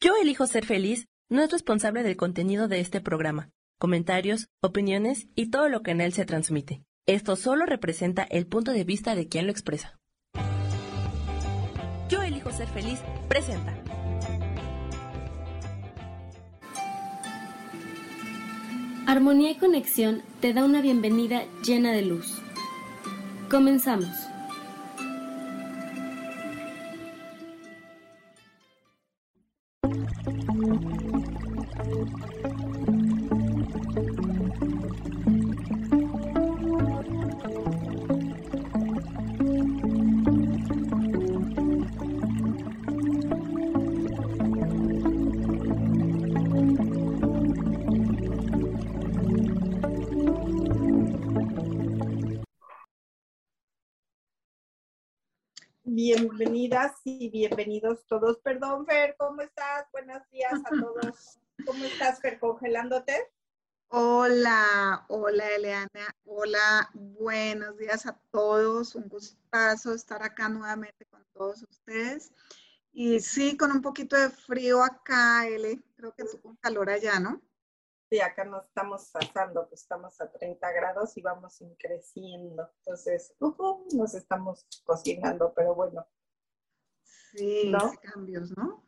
[0.00, 5.50] Yo elijo ser feliz no es responsable del contenido de este programa, comentarios, opiniones y
[5.50, 6.82] todo lo que en él se transmite.
[7.06, 9.98] Esto solo representa el punto de vista de quien lo expresa.
[12.10, 13.74] Yo elijo ser feliz presenta.
[19.06, 22.42] Armonía y conexión te da una bienvenida llena de luz.
[23.48, 24.25] Comenzamos.
[56.08, 58.38] Bienvenidas y bienvenidos todos.
[58.38, 59.90] Perdón, Fer, ¿cómo estás?
[59.90, 61.40] Buenos días a todos.
[61.66, 62.38] ¿Cómo estás, Fer?
[62.38, 63.32] ¿Congelándote?
[63.88, 68.94] Hola, hola Eliana, hola, buenos días a todos.
[68.94, 72.30] Un gustazo estar acá nuevamente con todos ustedes.
[72.92, 77.18] Y sí, con un poquito de frío acá, Ele, creo que es con calor allá,
[77.18, 77.42] ¿no?
[78.08, 82.70] Sí, acá nos estamos asando, pues estamos a 30 grados y vamos creciendo.
[82.78, 83.34] Entonces,
[83.92, 86.06] nos estamos cocinando, pero bueno.
[87.34, 87.92] Sí, ¿no?
[88.00, 88.84] cambios, ¿no?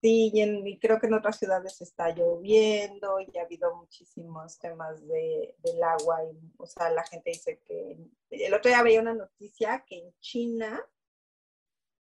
[0.00, 5.56] Sí, y, creo que en otras ciudades está lloviendo y ha habido muchísimos temas de,
[5.58, 6.24] del agua.
[6.24, 7.98] Y, o sea, la gente dice que
[8.30, 10.80] el otro día veía una noticia que en China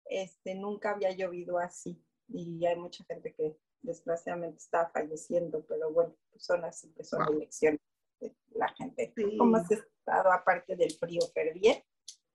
[0.05, 6.15] este, nunca había llovido así y hay mucha gente que desgraciadamente está falleciendo, pero bueno,
[6.31, 7.81] pues son así que son elecciones
[8.19, 9.13] de la gente.
[9.37, 11.83] ¿Cómo has estado aparte del frío, pero bien?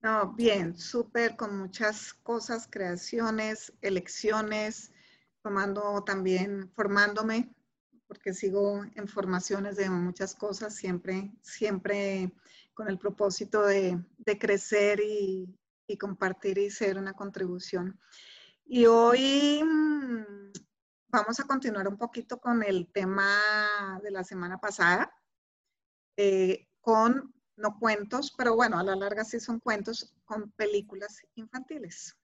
[0.01, 4.93] No, bien, súper, con muchas cosas, creaciones, elecciones,
[5.43, 7.53] tomando también, formándome,
[8.07, 12.33] porque sigo en formaciones de muchas cosas, siempre, siempre
[12.75, 15.53] con el propósito de, de crecer y,
[15.89, 17.99] y, compartir y ser una contribución.
[18.65, 20.38] Y hoy mm,
[21.09, 25.13] vamos a continuar un poquito con el tema de la semana pasada,
[26.17, 32.17] eh, con no cuentos, pero bueno, a la larga sí son cuentos con películas infantiles.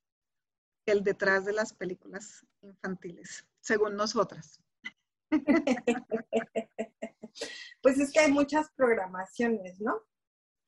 [0.87, 4.61] El detrás de las películas infantiles, según nosotras.
[7.83, 10.01] Pues es que hay muchas programaciones, ¿no?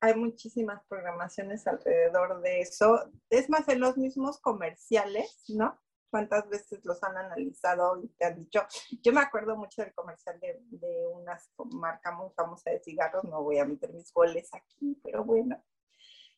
[0.00, 3.10] Hay muchísimas programaciones alrededor de eso.
[3.30, 5.80] Es más, en los mismos comerciales, ¿no?
[6.10, 8.62] Cuántas veces los han analizado y te han dicho.
[9.02, 11.38] Yo me acuerdo mucho del comercial de, de una
[11.72, 15.62] marca muy famosa de cigarros, no voy a meter mis goles aquí, pero bueno,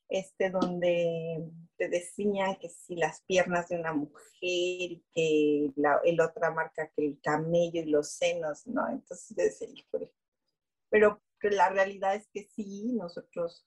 [0.08, 6.20] este, donde te decían que si las piernas de una mujer y que la el
[6.20, 8.88] otra marca que el camello y los senos, ¿no?
[8.88, 13.66] Entonces decía, pero, pero la realidad es que sí, nosotros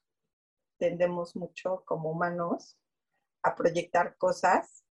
[0.77, 2.75] tendemos mucho como humanos
[3.43, 4.83] a proyectar cosas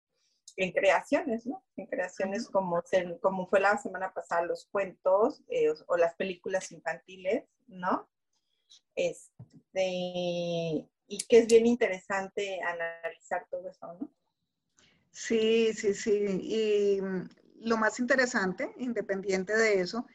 [0.57, 1.63] en creaciones, ¿no?
[1.75, 2.81] En creaciones como,
[3.21, 8.09] como fue la semana pasada, los cuentos eh, o, las películas infantiles, ¿no?
[8.95, 9.35] Este,
[9.83, 14.09] y que es bien interesante analizar todo eso, ¿no?
[15.11, 16.25] Sí, sí, sí.
[16.41, 17.29] Y mm,
[17.61, 20.05] lo más interesante, independiente de eso,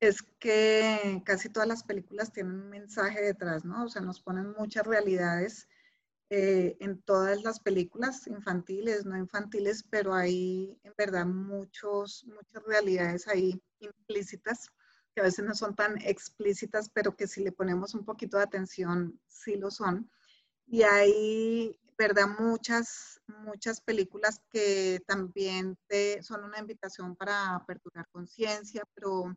[0.00, 3.84] es que casi todas las películas tienen un mensaje detrás, ¿no?
[3.84, 5.68] O sea, nos ponen muchas realidades
[6.36, 13.28] eh, en todas las películas infantiles, no infantiles, pero hay en verdad muchos, muchas realidades
[13.28, 14.68] ahí implícitas
[15.14, 18.42] que a veces no son tan explícitas, pero que si le ponemos un poquito de
[18.42, 20.10] atención, sí lo son.
[20.66, 28.82] Y hay, verdad, muchas, muchas películas que también te, son una invitación para aperturar conciencia,
[28.92, 29.36] pero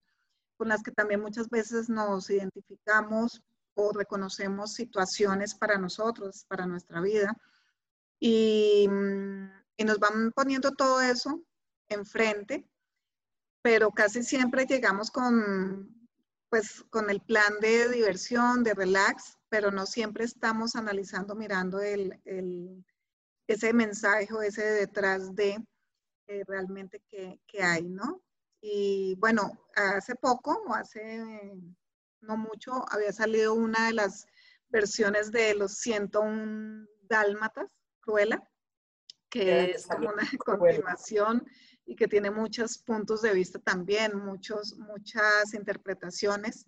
[0.57, 3.43] con las que también muchas veces nos identificamos
[3.77, 7.37] o reconocemos situaciones para nosotros, para nuestra vida.
[8.19, 11.43] Y, mm, y, nos van poniendo todo eso
[11.87, 12.67] enfrente,
[13.61, 16.09] pero casi siempre llegamos con,
[16.49, 22.19] pues, con el plan de diversión, de relax, pero no siempre estamos analizando, mirando el,
[22.25, 22.83] el,
[23.47, 25.63] ese mensaje o ese detrás de
[26.27, 28.23] eh, realmente que, que hay, ¿no?
[28.59, 31.53] Y bueno, hace poco, o hace
[32.21, 34.27] no mucho, había salido una de las
[34.69, 37.69] versiones de los 101 Dálmatas,
[38.01, 38.41] Cruella,
[39.29, 41.45] que es como una continuación
[41.85, 46.65] y que tiene muchos puntos de vista también, muchos, muchas interpretaciones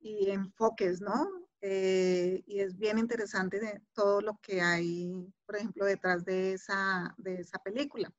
[0.00, 1.46] y enfoques, ¿no?
[1.60, 7.14] Eh, y es bien interesante de todo lo que hay, por ejemplo, detrás de esa,
[7.16, 8.12] de esa película.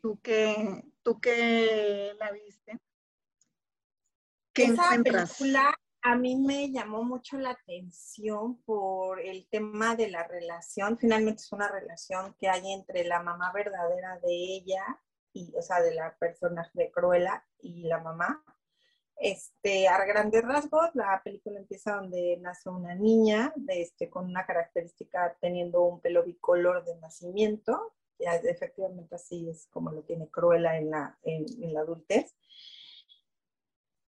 [0.00, 2.80] ¿Tú qué, tú que la viste,
[4.56, 10.26] ¿qué Esa película a mí me llamó mucho la atención por el tema de la
[10.26, 10.96] relación.
[10.98, 14.84] Finalmente es una relación que hay entre la mamá verdadera de ella,
[15.32, 18.42] y, o sea, de la persona de Cruella y la mamá.
[19.16, 24.46] Este, a grandes rasgos, la película empieza donde nace una niña de este, con una
[24.46, 27.94] característica teniendo un pelo bicolor de nacimiento.
[28.18, 32.34] Ya efectivamente así es como lo tiene Cruella en la, en, en la adultez.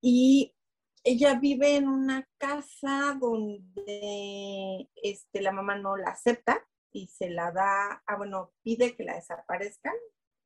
[0.02, 0.56] Y
[1.04, 7.52] ella vive en una casa donde este, la mamá no la acepta y se la
[7.52, 9.96] da, ah, bueno, pide que la desaparezcan,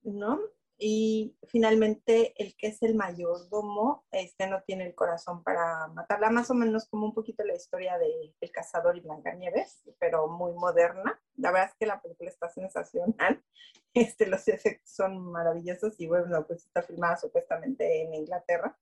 [0.03, 0.39] ¿no?
[0.77, 6.49] Y finalmente el que es el mayordomo, este no tiene el corazón para matarla, más
[6.49, 11.21] o menos como un poquito la historia de El Cazador y Blancanieves, pero muy moderna.
[11.35, 13.43] La verdad es que la película está sensacional,
[13.93, 18.75] este, los efectos son maravillosos y bueno, pues está filmada supuestamente en Inglaterra.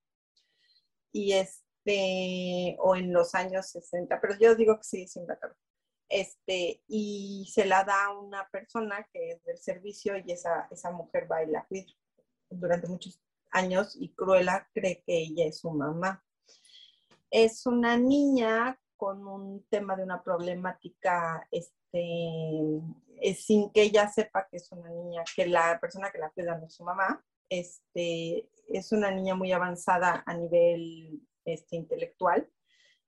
[1.11, 5.55] Y es, este, o en los años 60, pero yo digo que sí, es Inglaterra.
[6.07, 10.91] Este, y se la da a una persona que es del servicio y esa, esa
[10.91, 11.93] mujer va y la cuida
[12.49, 13.21] durante muchos
[13.51, 16.23] años y Cruella cree que ella es su mamá.
[17.29, 22.81] Es una niña con un tema de una problemática, este,
[23.35, 26.65] sin que ella sepa que es una niña, que la persona que la cuida no
[26.65, 27.23] es su mamá.
[27.49, 32.47] Este, es una niña muy avanzada a nivel este, intelectual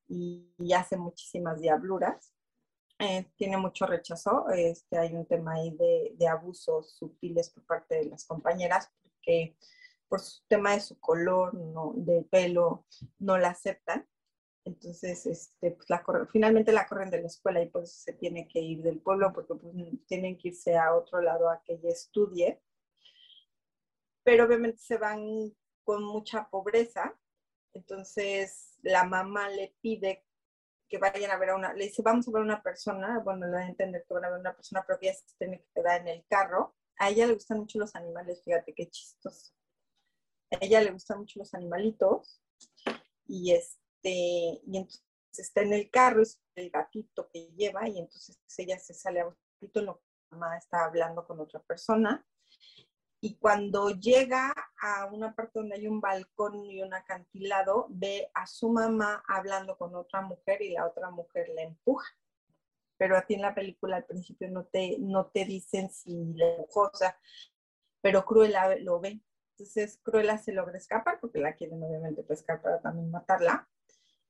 [0.07, 2.33] y, hace muchísimas diabluras.
[2.99, 5.75] Eh, tiene mucho rechazo, este, hay un tema ahí
[6.17, 9.57] de, abusos sutiles por parte de las compañeras, porque
[10.07, 12.85] por su tema de su color, no, de pelo,
[13.19, 14.07] no la aceptan.
[14.65, 15.87] Entonces, este, pues
[16.31, 19.55] finalmente la corren de la escuela y pues se tiene que ir del pueblo porque
[19.55, 19.73] pues,
[20.05, 22.61] tienen que irse a otro lado a que ella estudie.
[24.23, 25.21] Pero obviamente se van
[25.83, 27.17] con mucha pobreza
[27.73, 30.25] entonces la mamá le pide
[30.89, 33.45] que vayan a ver a una, le dice, vamos a ver a una persona, bueno,
[33.45, 35.35] le da a entender que van a ver a una persona, pero que ella se
[35.37, 36.75] tiene que quedar en el carro.
[36.97, 39.53] A ella le gustan mucho los animales, fíjate qué chistos.
[40.51, 42.41] A ella le gustan mucho los animalitos
[43.25, 44.09] y este,
[44.65, 45.01] y entonces
[45.33, 49.27] está en el carro, es el gatito que lleva y entonces ella se sale a
[49.27, 49.97] un gatito, la
[50.31, 52.25] mamá está hablando con otra persona
[53.23, 54.51] y cuando llega
[54.81, 59.77] a una parte donde hay un balcón y un acantilado, ve a su mamá hablando
[59.77, 62.09] con otra mujer y la otra mujer la empuja.
[62.97, 66.55] Pero a ti en la película al principio no te, no te dicen si la
[66.55, 67.15] empujó, o sea,
[68.01, 69.21] pero Cruella lo ve.
[69.51, 73.69] Entonces Cruella se logra escapar porque la quieren obviamente pescar para también matarla.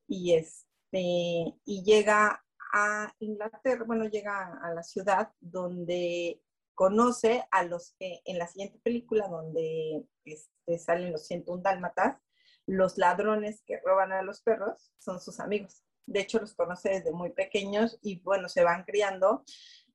[0.06, 2.44] Y, este, y llega
[2.74, 6.42] a Inglaterra, bueno, llega a la ciudad donde
[6.74, 12.18] conoce a los que en la siguiente película, donde este, salen los 101 dálmatas,
[12.66, 15.84] los ladrones que roban a los perros son sus amigos.
[16.06, 19.44] De hecho, los conoce desde muy pequeños y bueno, se van criando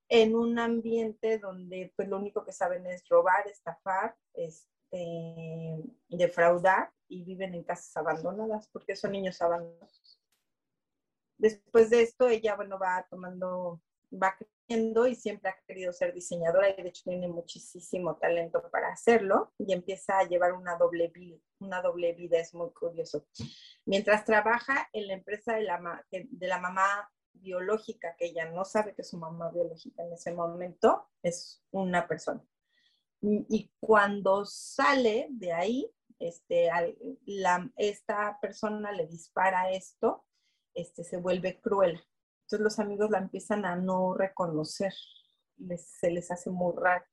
[0.10, 7.24] en un ambiente donde pues lo único que saben es robar, estafar, este, defraudar y
[7.24, 10.22] viven en casas abandonadas porque son niños abandonados.
[11.38, 13.82] Después de esto, ella, bueno, va tomando,
[14.12, 14.36] va
[14.70, 19.72] y siempre ha querido ser diseñadora y de hecho tiene muchísimo talento para hacerlo y
[19.72, 23.26] empieza a llevar una doble vida, una doble vida, es muy curioso.
[23.86, 28.94] Mientras trabaja en la empresa de la, de la mamá biológica, que ella no sabe
[28.94, 32.44] que es su mamá biológica en ese momento, es una persona.
[33.22, 36.70] Y, cuando sale de ahí, este,
[37.78, 40.26] esta persona le dispara esto,
[40.74, 42.04] este, se vuelve cruel
[42.48, 44.94] entonces los amigos la empiezan a no reconocer,
[45.76, 47.04] se les hace muy raro.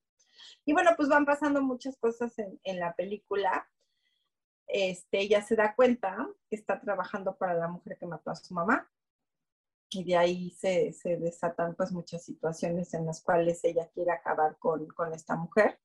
[0.64, 3.68] Y bueno, pues van pasando muchas cosas en, la película.
[4.68, 6.16] Este, ella se da cuenta
[6.48, 8.88] que está trabajando para la mujer que mató a su mamá.
[9.90, 14.86] Y de ahí se, desatan pues muchas situaciones en las cuales ella quiere acabar con,
[14.86, 15.80] con esta mujer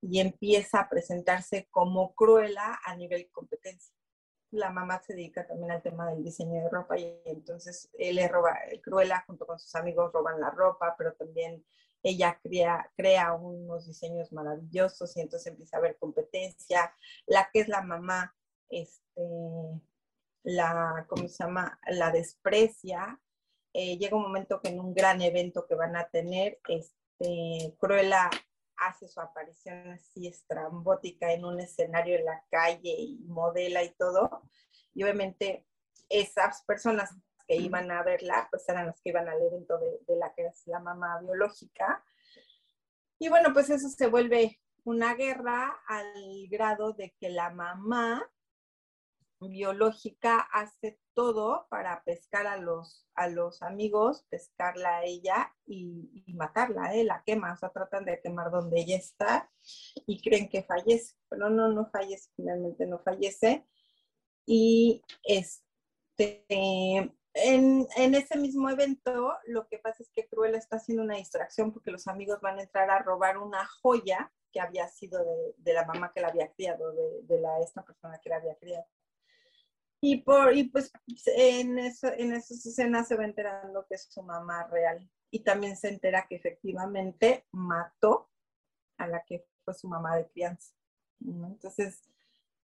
[0.00, 3.94] y empieza a presentarse como cruela a nivel competencia
[4.54, 8.28] la mamá se dedica también al tema del diseño de ropa y entonces él le
[8.28, 11.64] roba, Cruella junto con sus amigos roban la ropa, pero también
[12.02, 16.94] ella crea, crea unos diseños maravillosos y entonces empieza a haber competencia.
[17.26, 18.34] La que es la mamá,
[18.68, 19.22] este,
[20.42, 21.80] la, ¿cómo se llama?
[21.88, 23.18] La desprecia.
[23.72, 28.30] Eh, llega un momento que en un gran evento que van a tener, este, Cruella
[28.76, 34.42] hace su aparición así estrambótica en un escenario en la calle y modela y todo.
[34.94, 35.66] Y obviamente
[36.08, 37.14] esas personas
[37.46, 40.66] que iban a verla, pues eran las que iban al evento de, la que es
[40.66, 42.04] la mamá biológica.
[43.18, 48.30] Y bueno, pues eso se vuelve una guerra al grado de que la mamá
[49.48, 56.94] biológica hace todo para pescar a los, a los amigos, pescarla a ella y, matarla,
[56.94, 57.04] ¿eh?
[57.04, 59.50] la quema, o sea, tratan de quemar donde ella está
[60.06, 63.66] y creen que fallece, pero no, no fallece, finalmente no fallece.
[64.46, 66.44] Y este,
[67.34, 71.72] en, en, ese mismo evento, lo que pasa es que Cruella está haciendo una distracción
[71.72, 75.24] porque los amigos van a entrar a robar una joya que había sido
[75.56, 78.56] de, la mamá que la había criado, de, de la, esta persona que la había
[78.56, 78.86] criado.
[80.06, 80.92] Y, por, y pues
[81.34, 85.10] en, eso, en esas escenas se va enterando que es su mamá real.
[85.30, 88.30] Y también se entera que efectivamente mató
[88.98, 90.74] a la que fue su mamá de crianza.
[91.20, 92.02] Entonces,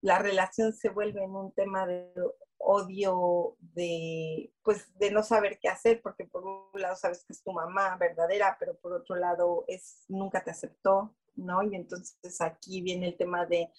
[0.02, 2.12] la relación se vuelve en un tema de
[2.59, 7.42] odio, de, pues, de no saber qué hacer, porque por un lado sabes que es
[7.42, 11.62] tu mamá verdadera, pero por otro lado es, nunca te aceptó, ¿no?
[11.62, 13.73] Y entonces aquí viene el tema de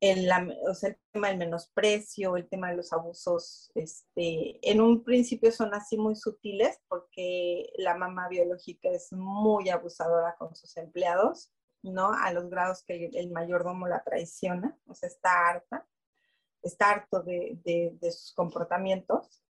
[0.00, 0.28] el,
[0.68, 5.50] o sea, el tema del menosprecio, el tema de los abusos, este, en un principio
[5.52, 11.50] son así muy sutiles porque la mamá biológica es muy abusadora con sus empleados,
[11.82, 12.12] ¿no?
[12.12, 15.86] A los grados que el mayordomo la traiciona, o sea, está harta,
[16.62, 19.42] está harto de, de, sus comportamientos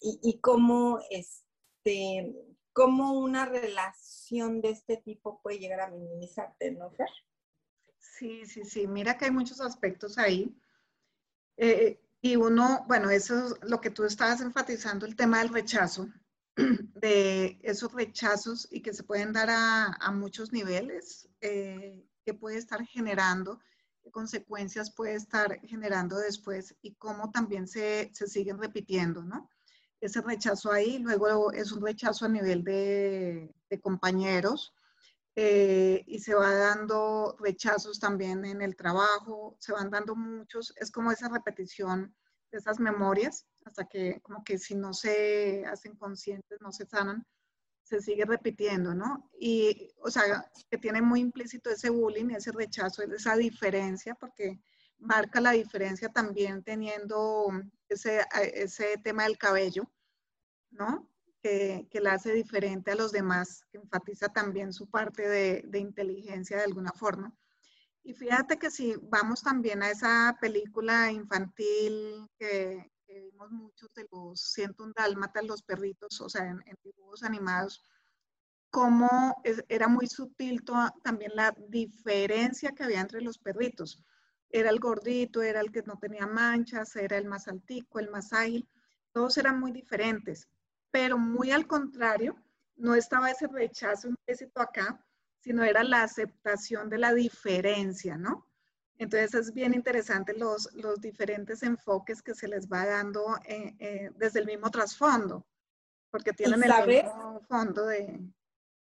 [0.00, 2.34] y, y cómo, este,
[2.72, 7.08] cómo una relación de este tipo puede llegar a minimizarte, ¿no, Fer?
[8.18, 8.86] Sí, sí, sí.
[8.86, 10.56] Mira que hay muchos aspectos ahí.
[11.58, 16.08] Eh, y uno, bueno, eso es lo que tú estabas enfatizando, el tema del rechazo,
[16.56, 22.84] de esos rechazos y que se pueden dar a, muchos niveles, eh, que puede estar
[22.86, 23.60] generando,
[24.02, 29.50] qué consecuencias puede estar generando después y cómo también se, se siguen repitiendo, ¿no?
[30.00, 34.74] Ese rechazo ahí, luego es un rechazo a nivel de, de compañeros,
[35.38, 40.90] eh, y se va dando rechazos también en el trabajo, se van dando muchos, es
[40.90, 42.16] como esa repetición
[42.50, 47.26] de esas memorias, hasta que como que si no se hacen conscientes, no se sanan,
[47.82, 49.30] se sigue repitiendo, ¿no?
[49.38, 54.58] Y, o sea, que tiene muy implícito ese bullying, ese rechazo, esa diferencia, porque
[54.98, 57.48] marca la diferencia también teniendo
[57.90, 58.24] ese,
[58.54, 59.90] ese tema del cabello,
[60.70, 61.10] ¿no?
[61.90, 66.64] Que, la hace diferente a los demás, que enfatiza también su parte de, inteligencia de
[66.64, 67.32] alguna forma.
[68.02, 74.40] Y fíjate que si vamos también a esa película infantil que, vimos muchos de los
[74.52, 77.82] 101 dálmatas, los perritos, o sea, en, dibujos animados,
[78.70, 80.64] cómo era muy sutil
[81.02, 84.04] también la diferencia que había entre los perritos.
[84.50, 88.32] Era el gordito, era el que no tenía manchas, era el más altico, el más
[88.32, 88.68] ágil,
[89.12, 90.48] todos eran muy diferentes
[90.96, 92.34] pero muy al contrario,
[92.76, 94.98] no estaba ese rechazo implícito acá,
[95.40, 98.46] sino era la aceptación de la diferencia, ¿no?
[98.96, 104.10] Entonces es bien interesante los, los diferentes enfoques que se les va dando eh, eh,
[104.16, 105.46] desde el mismo trasfondo,
[106.10, 108.18] porque tienen el mismo fondo de,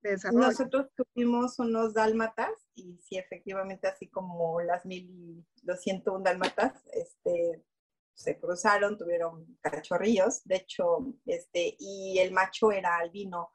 [0.02, 0.48] de desarrollo.
[0.48, 6.84] Nosotros tuvimos unos dálmatas y sí, efectivamente, así como las mil y los ciento dálmatas,
[6.92, 7.64] este,
[8.14, 13.52] se cruzaron, tuvieron cachorrillos, de hecho, este, y el macho era albino.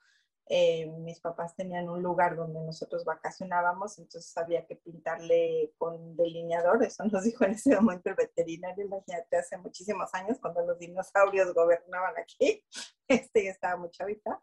[0.51, 6.83] Eh, mis papás tenían un lugar donde nosotros vacacionábamos, entonces había que pintarle con delineador,
[6.83, 11.53] eso nos dijo en ese momento el veterinario, imagínate, hace muchísimos años, cuando los dinosaurios
[11.53, 12.65] gobernaban aquí,
[13.09, 14.41] este estaba muy chavita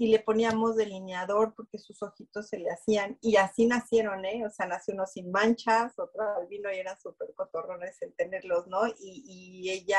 [0.00, 4.46] y le poníamos delineador porque sus ojitos se le hacían, y así nacieron, ¿eh?
[4.46, 8.86] O sea, nació uno sin manchas, otro albino y eran súper cotorrones el tenerlos, ¿no?
[8.98, 9.98] Y, y, ella,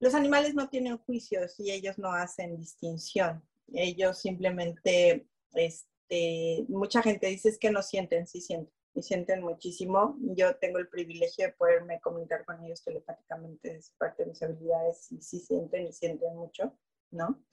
[0.00, 7.26] los animales no tienen juicios y ellos no hacen distinción, ellos simplemente, este, mucha gente
[7.26, 10.16] dice que no sienten, sí sienten, y sienten muchísimo.
[10.34, 15.12] Yo tengo el privilegio de poderme comunicar con ellos telepáticamente, es parte de mis habilidades,
[15.12, 16.72] y sí sienten y sienten mucho,
[17.10, 17.44] ¿no?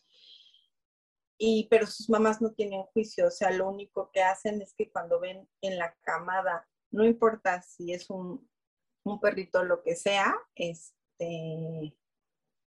[1.44, 4.92] Y pero sus mamás no tienen juicio, o sea, lo único que hacen es que
[4.92, 8.48] cuando ven en la camada, no importa si es un,
[9.04, 11.98] un perrito lo que sea, este,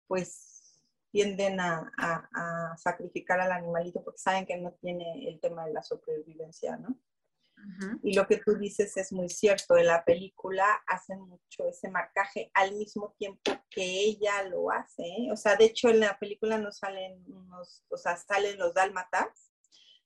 [0.06, 5.72] pues tienden a, a, sacrificar al animalito porque saben que no tiene el tema de
[5.72, 6.96] la supervivencia, ¿no?
[8.02, 12.50] Y lo que tú dices es muy cierto, en la película hacen mucho ese marcaje
[12.54, 15.28] al mismo tiempo que ella lo hace, ¿eh?
[15.32, 19.52] o sea, de hecho en la película no salen unos, o sea, salen los dálmatas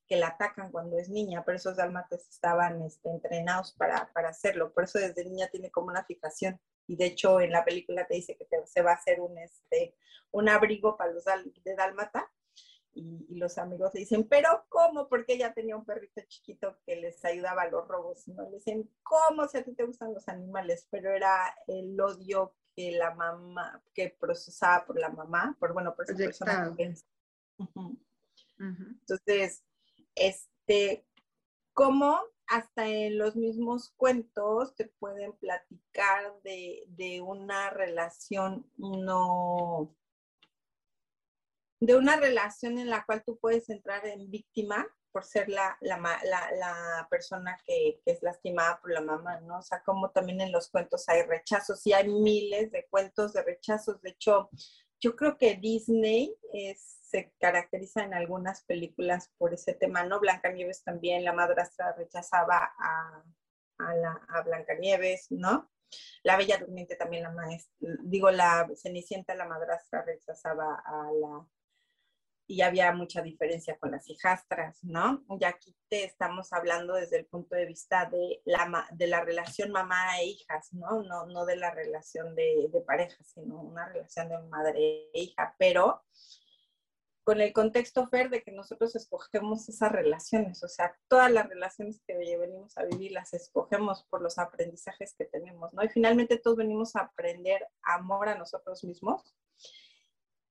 [0.06, 4.72] que la atacan cuando es niña, pero esos dálmatas estaban este, entrenados para, para, hacerlo,
[4.72, 8.14] por eso desde niña tiene como una fijación, y de hecho en la película te
[8.14, 9.96] dice que se va a hacer un, este,
[10.30, 12.30] un abrigo para los de dálmata,
[12.94, 15.08] y, los amigos le dicen, pero ¿cómo?
[15.08, 18.48] Porque ella tenía un perrito chiquito que les ayudaba a los robos, ¿no?
[18.48, 20.86] Le dicen, ¿cómo si a ti te gustan los animales?
[20.90, 26.04] Pero era el odio que la mamá, que procesaba por la mamá, por, bueno, por
[26.04, 26.94] esa persona que
[28.58, 29.64] Entonces,
[30.14, 31.06] este,
[31.72, 39.94] ¿cómo hasta en los mismos cuentos te pueden platicar de, de una relación no
[41.80, 47.06] de una relación en la cual tú puedes entrar en víctima por ser la, la,
[47.08, 49.58] persona que, es lastimada por la mamá, ¿no?
[49.58, 53.44] O sea, como también en los cuentos hay rechazos y hay miles de cuentos de
[53.44, 54.02] rechazos.
[54.02, 54.50] De hecho,
[54.98, 56.34] yo creo que Disney
[56.74, 60.18] se caracteriza en algunas películas por ese tema, ¿no?
[60.18, 63.22] Blancanieves también, la madrastra rechazaba a,
[63.78, 65.70] a, la, a Blancanieves, ¿no?
[66.24, 71.46] La Bella Durmiente también la maestra, digo, la Cenicienta, la madrastra rechazaba a la
[72.46, 75.24] y había mucha diferencia con las hijastras, ¿no?
[75.40, 79.70] Y aquí te estamos hablando desde el punto de vista de la, de la relación
[79.70, 81.02] mamá e hijas, ¿no?
[81.02, 85.54] No, no de la relación de, de pareja, sino una relación de madre e hija,
[85.58, 86.04] pero
[87.24, 92.02] con el contexto, Fer, de que nosotros escogemos esas relaciones, o sea, todas las relaciones
[92.06, 95.82] que venimos a vivir las escogemos por los aprendizajes que tenemos, ¿no?
[95.82, 99.34] Y finalmente todos venimos a aprender amor a nosotros mismos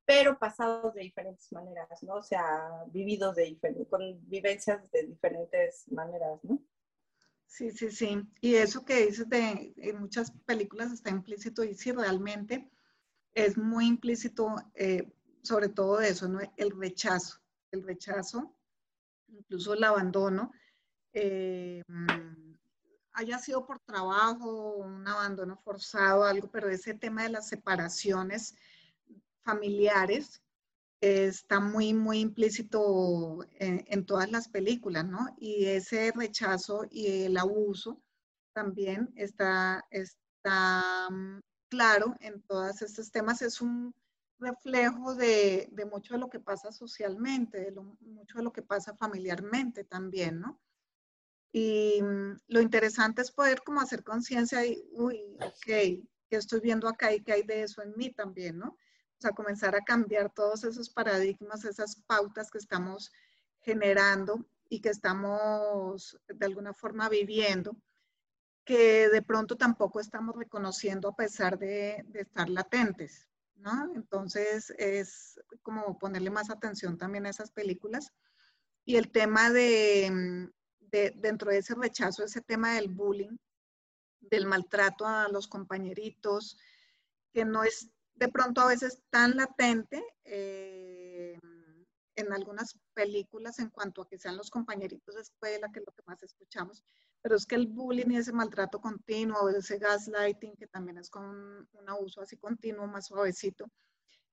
[0.06, 2.16] pero pasados de diferentes maneras, ¿no?
[2.16, 6.62] O sea, vividos de diferentes, con vivencias de diferentes maneras, ¿no?
[7.48, 8.22] Sí, sí, sí.
[8.42, 12.70] Y eso que dices de en muchas películas está implícito y sí, realmente
[13.34, 16.40] es muy implícito, eh, sobre todo eso, ¿no?
[16.58, 17.40] El rechazo,
[17.72, 18.56] el rechazo,
[19.28, 20.52] incluso el abandono,
[21.14, 21.84] eh,
[23.14, 28.56] haya sido por trabajo, un abandono forzado, algo, pero ese tema de las separaciones,
[29.44, 30.42] familiares
[31.04, 35.28] está muy, muy implícito en, todas las películas, ¿no?
[35.38, 38.02] Y ese rechazo y el abuso
[38.54, 43.42] también está, está mm, claro en todos estos temas.
[43.42, 43.94] Es un
[44.40, 49.84] reflejo de, mucho de lo que pasa socialmente, de mucho de lo que pasa familiarmente
[49.84, 50.62] también, ¿no?
[51.52, 56.88] Y mm, lo interesante es poder como hacer conciencia y, uy, ok, ¿qué estoy viendo
[56.88, 58.78] acá y qué hay de eso en mí también, ¿no?
[59.26, 63.12] A comenzar a cambiar todos esos paradigmas, esas pautas que estamos
[63.62, 67.76] generando y que estamos de alguna forma viviendo,
[68.66, 73.94] que de pronto tampoco estamos reconociendo a pesar de, estar latentes, ¿no?
[73.96, 78.12] Entonces es como ponerle más atención también a esas películas.
[78.86, 83.38] Y el tema de, de dentro de ese rechazo, ese tema del bullying,
[84.20, 86.58] del maltrato a los compañeritos,
[87.34, 91.40] que no es de pronto a veces tan latente eh,
[92.16, 95.94] en algunas películas en cuanto a que sean los compañeritos de escuela, que es lo
[95.94, 96.84] que más escuchamos,
[97.22, 101.26] pero es que el bullying y ese maltrato continuo, ese gaslighting, que también es con
[101.72, 103.66] un abuso así continuo, más suavecito,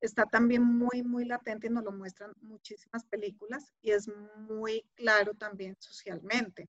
[0.00, 5.34] está también muy, muy latente y nos lo muestran muchísimas películas y es muy claro
[5.34, 6.68] también socialmente.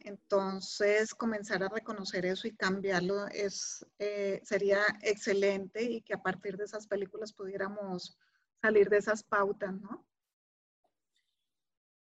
[0.00, 6.56] Entonces, comenzar a reconocer eso y cambiarlo es, eh, sería excelente y que a partir
[6.56, 8.18] de esas películas pudiéramos
[8.60, 10.06] salir de esas pautas, ¿no?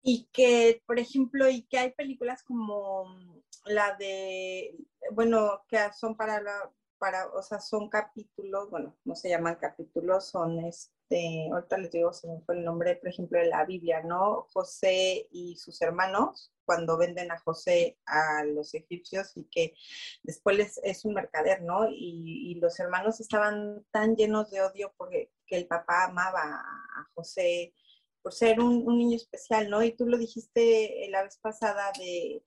[0.03, 4.75] Y que, por ejemplo, y que hay películas como la de,
[5.13, 10.29] bueno, que son para la, para, o sea, son capítulos, bueno, no se llaman capítulos,
[10.29, 14.03] son este, ahorita les digo, se me fue el nombre, por ejemplo, de la Biblia,
[14.03, 14.47] ¿no?
[14.53, 19.75] José y sus hermanos, cuando venden a José a los egipcios y que
[20.23, 21.89] después es un mercader, ¿no?
[21.91, 27.73] Y, los hermanos estaban tan llenos de odio porque el papá amaba a José
[28.21, 29.83] por ser un, niño especial, ¿no?
[29.83, 32.45] Y tú lo dijiste la vez pasada de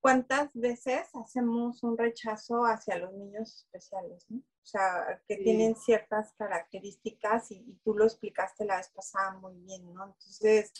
[0.00, 4.38] cuántas veces hacemos un rechazo hacia los niños especiales, ¿no?
[4.38, 9.54] O sea, que tienen ciertas características y, y, tú lo explicaste la vez pasada muy
[9.56, 10.04] bien, ¿no?
[10.04, 10.72] Entonces,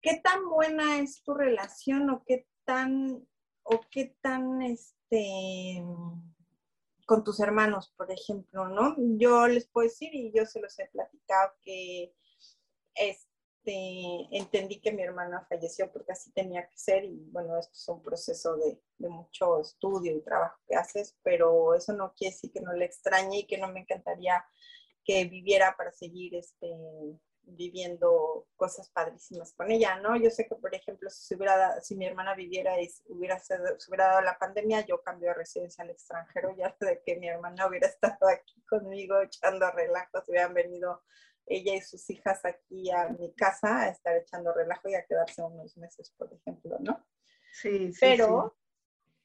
[0.00, 3.26] ¿qué tan buena es tu relación o qué tan,
[3.62, 5.82] o qué tan, este,
[7.06, 8.96] con tus hermanos, por ejemplo, ¿no?
[8.98, 12.14] Yo les puedo decir, y yo se los he platicado, que
[12.94, 13.31] este,
[13.64, 18.02] entendí que mi hermana falleció porque así tenía que ser y bueno, esto es un
[18.02, 22.72] proceso de, mucho estudio y trabajo que haces, pero eso no quiere decir que no
[22.72, 24.44] le extrañe y que no me encantaría
[25.04, 26.68] que viviera para seguir este,
[27.44, 30.16] viviendo cosas padrísimas con ella, ¿no?
[30.16, 33.56] Yo sé que, por ejemplo, si, hubiera, si mi hermana viviera y hubiera, se
[33.88, 37.66] hubiera dado la pandemia, yo cambio de residencia al extranjero ya de que mi hermana
[37.66, 41.02] hubiera estado aquí conmigo echando relajos, hubieran venido
[41.46, 45.42] ella y sus hijas aquí a mi casa a estar echando relajo y a quedarse
[45.42, 47.04] unos meses, por ejemplo, ¿no?
[47.52, 47.98] Sí, sí.
[48.00, 48.56] Pero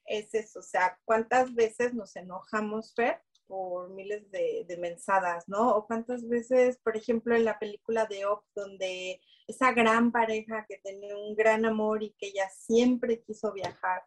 [0.04, 5.70] es eso, o sea, ¿cuántas veces nos enojamos, Fer, por miles de, de, mensadas, ¿no?
[5.74, 10.78] O cuántas veces, por ejemplo, en la película de Op, donde esa gran pareja que
[10.78, 14.02] tenía un gran amor y que ella siempre quiso viajar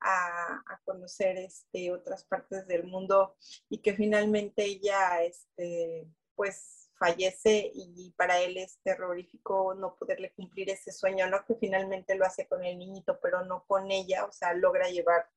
[0.00, 3.36] a, a conocer este, otras partes del mundo
[3.68, 10.70] y que finalmente ella, este, pues, fallece y para él es terrorífico no poderle cumplir
[10.70, 11.44] ese sueño, ¿no?
[11.44, 15.28] Que finalmente lo hace con el niñito, pero no con ella, o sea, logra llevar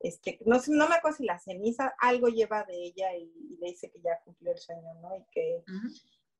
[0.00, 3.90] este, no, no me acuerdo si la ceniza, algo lleva de ella y, le dice
[3.90, 5.16] que ya cumplió el sueño, ¿no?
[5.16, 5.64] Y que,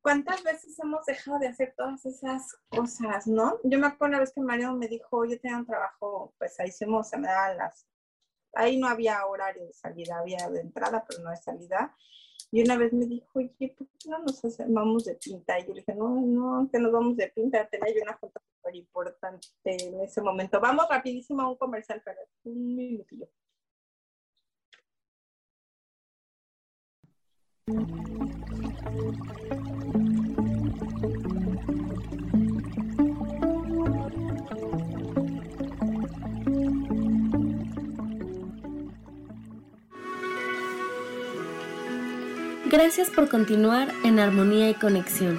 [0.02, 3.58] ¿cuántas veces hemos dejado de hacer todas esas cosas, no?
[3.64, 6.70] Yo me acuerdo una vez que Mario me dijo, yo tenía un trabajo, pues ahí
[6.70, 7.86] se me daban las,
[8.52, 11.96] ahí no había horario de salida, había de entrada, pero no de salida.
[12.54, 15.58] Y una vez me dijo, oye, ¿por qué no nos vamos de pinta?
[15.58, 18.40] Y yo le dije, no, no, que nos vamos de pinta, tenía yo una foto
[18.54, 20.60] súper importante en ese momento.
[20.60, 23.28] Vamos rapidísimo a un comercial, pero un minutillo.
[42.76, 45.38] Gracias por continuar en armonía y conexión.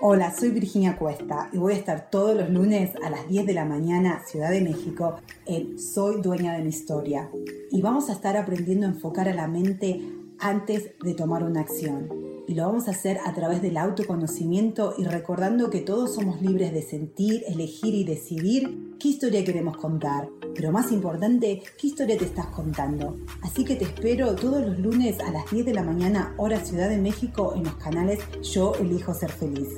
[0.00, 3.54] Hola, soy Virginia Cuesta y voy a estar todos los lunes a las 10 de
[3.54, 7.28] la mañana, Ciudad de México, en Soy Dueña de mi Historia.
[7.72, 10.00] Y vamos a estar aprendiendo a enfocar a la mente
[10.38, 12.27] antes de tomar una acción.
[12.48, 16.72] Y lo vamos a hacer a través del autoconocimiento y recordando que todos somos libres
[16.72, 20.30] de sentir, elegir y decidir qué historia queremos contar.
[20.54, 23.18] Pero más importante, qué historia te estás contando.
[23.42, 26.88] Así que te espero todos los lunes a las 10 de la mañana, hora Ciudad
[26.88, 29.68] de México, en los canales Yo Elijo Ser Feliz.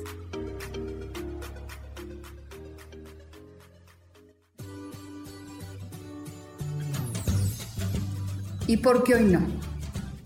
[8.65, 9.70] ¿Y por qué hoy no?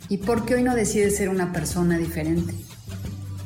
[0.08, 2.54] ¿Y por qué hoy no decides ser una persona diferente?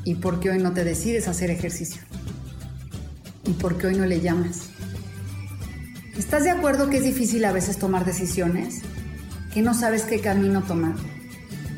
[0.03, 2.01] ¿Y por qué hoy no te decides hacer ejercicio?
[3.45, 4.69] ¿Y por qué hoy no le llamas?
[6.17, 8.81] ¿Estás de acuerdo que es difícil a veces tomar decisiones?
[9.53, 10.95] ¿Que no sabes qué camino tomar?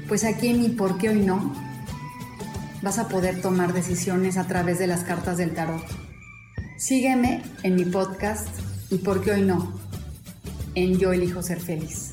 [0.07, 1.53] Pues aquí en ¿Y por qué hoy no?
[2.81, 5.83] vas a poder tomar decisiones a través de las cartas del tarot.
[6.77, 8.47] Sígueme en mi podcast
[8.89, 9.79] ¿Y por qué hoy no?
[10.75, 12.10] En Yo elijo ser feliz.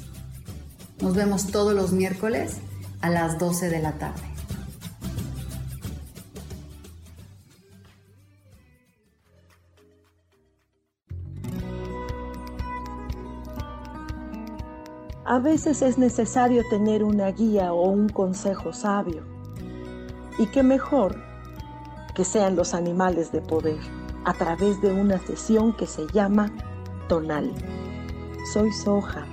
[1.00, 2.56] Nos vemos todos los miércoles
[3.00, 4.20] a las 12 de la tarde.
[15.24, 19.22] A veces es necesario tener una guía o un consejo sabio.
[20.38, 21.16] Y qué mejor
[22.14, 23.78] que sean los animales de poder
[24.24, 26.50] a través de una sesión que se llama
[27.08, 27.52] Tonal.
[28.52, 29.26] Soy Soja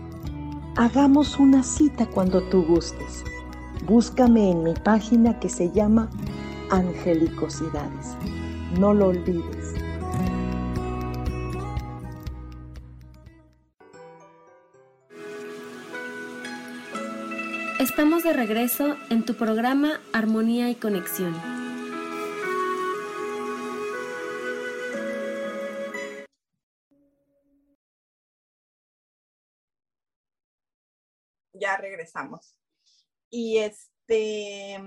[0.78, 3.24] Hagamos una cita cuando tú gustes.
[3.86, 6.10] Búscame en mi página que se llama
[6.70, 8.18] Angelicosidades.
[8.78, 9.74] No lo olvides.
[17.80, 21.55] Estamos de regreso en tu programa Armonía y Conexión.
[31.60, 32.58] Ya regresamos.
[33.30, 34.78] Y este,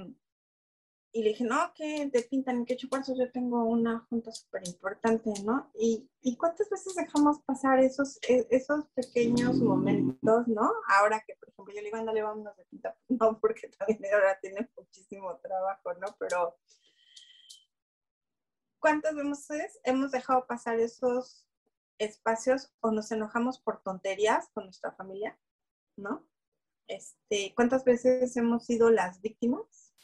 [1.12, 4.66] y le dije, no, que te pintan que ocho cuartos, yo tengo una junta súper
[4.68, 5.70] importante, ¿no?
[5.74, 10.70] Y, y, cuántas veces dejamos pasar esos, e, esos pequeños momentos, ¿no?
[10.86, 14.38] Ahora que, por ejemplo, yo le digo, ándale, vámonos de pinta, no, porque también ahora
[14.40, 16.14] tiene muchísimo trabajo, ¿no?
[16.18, 16.58] Pero,
[18.78, 21.48] ¿cuántas veces hemos dejado pasar esos
[21.98, 25.38] espacios o nos enojamos por tonterías con nuestra familia,
[25.96, 26.27] ¿no?
[26.88, 29.94] Este, ¿Cuántas veces hemos sido las víctimas?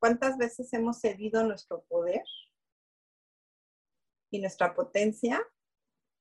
[0.00, 2.24] ¿Cuántas veces hemos cedido nuestro poder
[4.30, 5.40] y nuestra potencia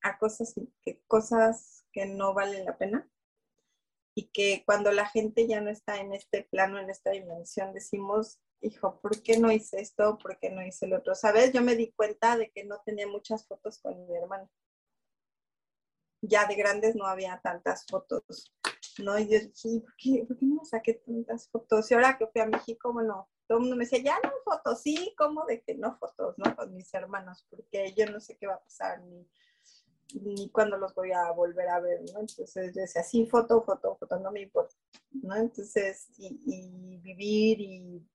[0.04, 3.10] a cosas que, cosas que no valen la pena?
[4.14, 8.40] Y que cuando la gente ya no está en este plano, en esta dimensión, decimos,
[8.62, 10.20] hijo, ¿por qué no hice esto?
[10.20, 11.16] ¿Por qué no hice el otro?
[11.16, 11.52] ¿Sabes?
[11.52, 14.50] Yo me di cuenta de que no tenía muchas fotos con mi hermano.
[16.22, 18.54] Ya de grandes no había tantas fotos
[19.00, 19.18] ¿no?
[19.20, 21.90] Y yo dije, ¿por qué, ¿por qué no saqué tantas fotos?
[21.90, 24.82] Y ahora que fui a México, bueno, todo el mundo me decía, ya no fotos,
[24.82, 26.56] sí, ¿cómo de que no fotos, no?
[26.56, 29.28] Con mis hermanos, porque yo no sé qué va a pasar, ni,
[30.22, 32.20] ni cuándo los voy a volver a ver, ¿no?
[32.20, 34.76] Entonces yo decía, sí, foto, foto, foto, no me importa,
[35.12, 35.36] ¿no?
[35.36, 38.08] Entonces, y vivir y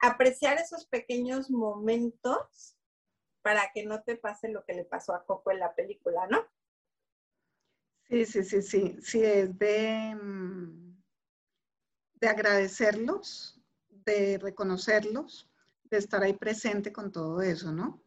[0.00, 2.76] apreciar esos pequeños momentos
[3.42, 6.44] para que no te pase lo que le pasó a Coco en la película, ¿no?
[8.08, 10.96] Sí, sí, sí, sí, sí, es de, mm,
[12.20, 13.60] de agradecerlos,
[14.04, 15.50] de reconocerlos,
[15.84, 18.00] de estar ahí presente con todo eso, ¿no?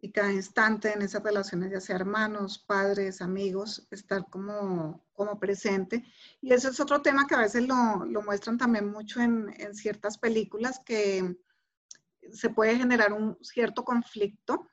[0.00, 6.04] Y cada instante en esas relaciones, ya sea hermanos, padres, amigos, estar como, como presente.
[6.40, 9.74] Y ese es otro tema que a veces lo, lo muestran también mucho en, en,
[9.74, 11.36] ciertas películas, que
[12.32, 14.68] se puede generar un cierto conflicto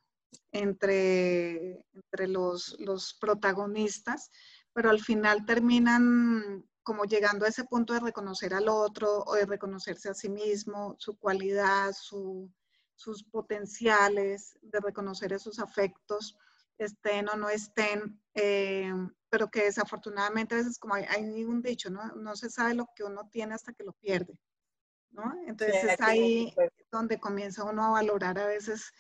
[0.52, 4.32] entre, entre los, los protagonistas,
[4.74, 9.46] pero al final terminan como llegando a ese punto de reconocer al otro o de
[9.46, 12.52] reconocerse a sí mismo, su cualidad, su,
[12.96, 16.38] sus potenciales, de reconocer esos afectos,
[16.78, 18.92] estén o no estén, eh,
[19.30, 22.16] pero que desafortunadamente a veces, como hay, hay, un dicho, ¿no?
[22.16, 24.40] no se sabe lo que uno tiene hasta que lo pierde.
[25.12, 25.34] ¿no?
[25.46, 26.54] Entonces es ahí
[26.92, 28.92] donde comienza uno a valorar a veces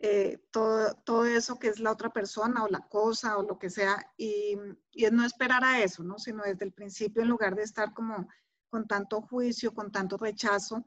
[0.00, 3.68] eh, todo, todo eso que es la otra persona o la cosa o lo que
[3.70, 4.56] sea, y,
[4.92, 6.18] y, es no esperar a eso, ¿no?
[6.18, 8.28] Sino desde el principio, en lugar de estar como
[8.70, 10.86] con tanto juicio, con tanto rechazo,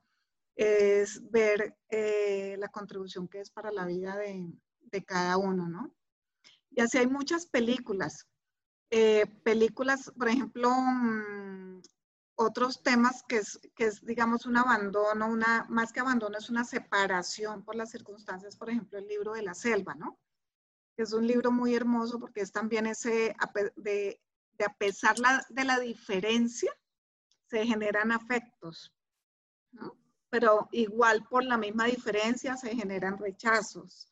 [0.56, 5.93] es ver eh, la contribución que es para la vida de, de, cada uno, ¿no?
[6.69, 8.28] Y así hay muchas películas.
[8.91, 11.82] Eh, películas, por ejemplo, mmm,
[12.36, 16.63] otros temas que es, que es, digamos, un abandono, una, más que abandono, es una
[16.63, 20.20] separación por las circunstancias, por ejemplo, el libro de la selva, ¿no?
[20.98, 23.36] Es un libro muy hermoso porque es también ese,
[23.76, 24.22] de,
[24.58, 26.72] de a pesar la, de la diferencia,
[27.48, 28.94] se generan afectos,
[29.72, 29.98] ¿no?
[30.30, 34.10] Pero igual por la misma diferencia se generan rechazos,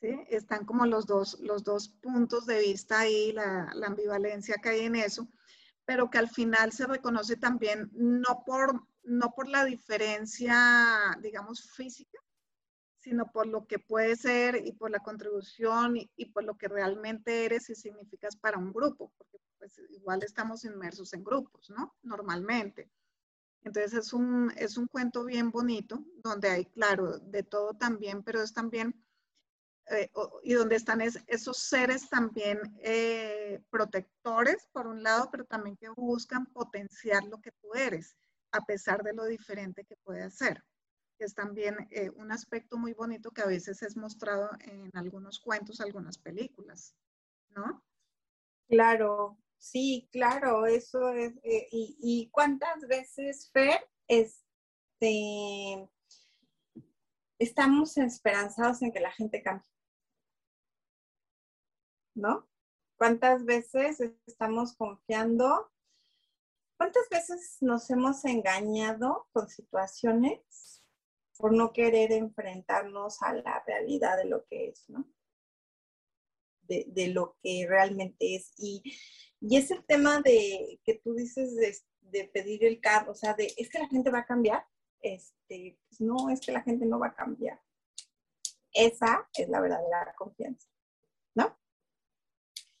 [0.00, 0.20] ¿sí?
[0.28, 4.80] Están como los dos, los dos puntos de vista ahí, la, la ambivalencia que hay
[4.82, 5.28] en eso
[5.86, 12.18] pero que al final se reconoce también no por, no por la diferencia, digamos, física,
[12.98, 16.66] sino por lo que puede ser y por la contribución y, y, por lo que
[16.66, 21.94] realmente eres y significas para un grupo, porque pues igual estamos inmersos en grupos, ¿no?
[22.02, 22.90] Normalmente.
[23.62, 28.42] Entonces es un, es un cuento bien bonito, donde hay, claro, de todo también, pero
[28.42, 29.05] es también
[29.88, 30.10] eh,
[30.42, 35.88] y donde están es, esos seres también eh, protectores, por un lado, pero también que
[35.90, 38.16] buscan potenciar lo que tú eres,
[38.50, 40.64] a pesar de lo diferente que puede ser.
[41.18, 45.80] Es también eh, un aspecto muy bonito que a veces es mostrado en algunos cuentos,
[45.80, 46.94] algunas películas,
[47.50, 47.84] ¿no?
[48.68, 51.32] Claro, sí, claro, eso es.
[51.44, 55.88] Y, y, cuántas veces, Fer, este,
[57.38, 59.75] estamos esperanzados en que la gente cambie?
[62.16, 62.48] ¿No?
[62.96, 65.70] ¿Cuántas veces estamos confiando?
[66.78, 70.82] ¿Cuántas veces nos hemos engañado con situaciones
[71.38, 75.06] por no querer enfrentarnos a la realidad de lo que es, ¿no?
[76.62, 78.52] De, lo que realmente es.
[78.56, 78.82] Y,
[79.40, 83.54] y ese tema de que tú dices de, de, pedir el carro, o sea, de,
[83.56, 84.66] es que la gente va a cambiar.
[85.00, 87.60] Este, pues no, es que la gente no va a cambiar.
[88.72, 90.68] Esa es la verdadera confianza.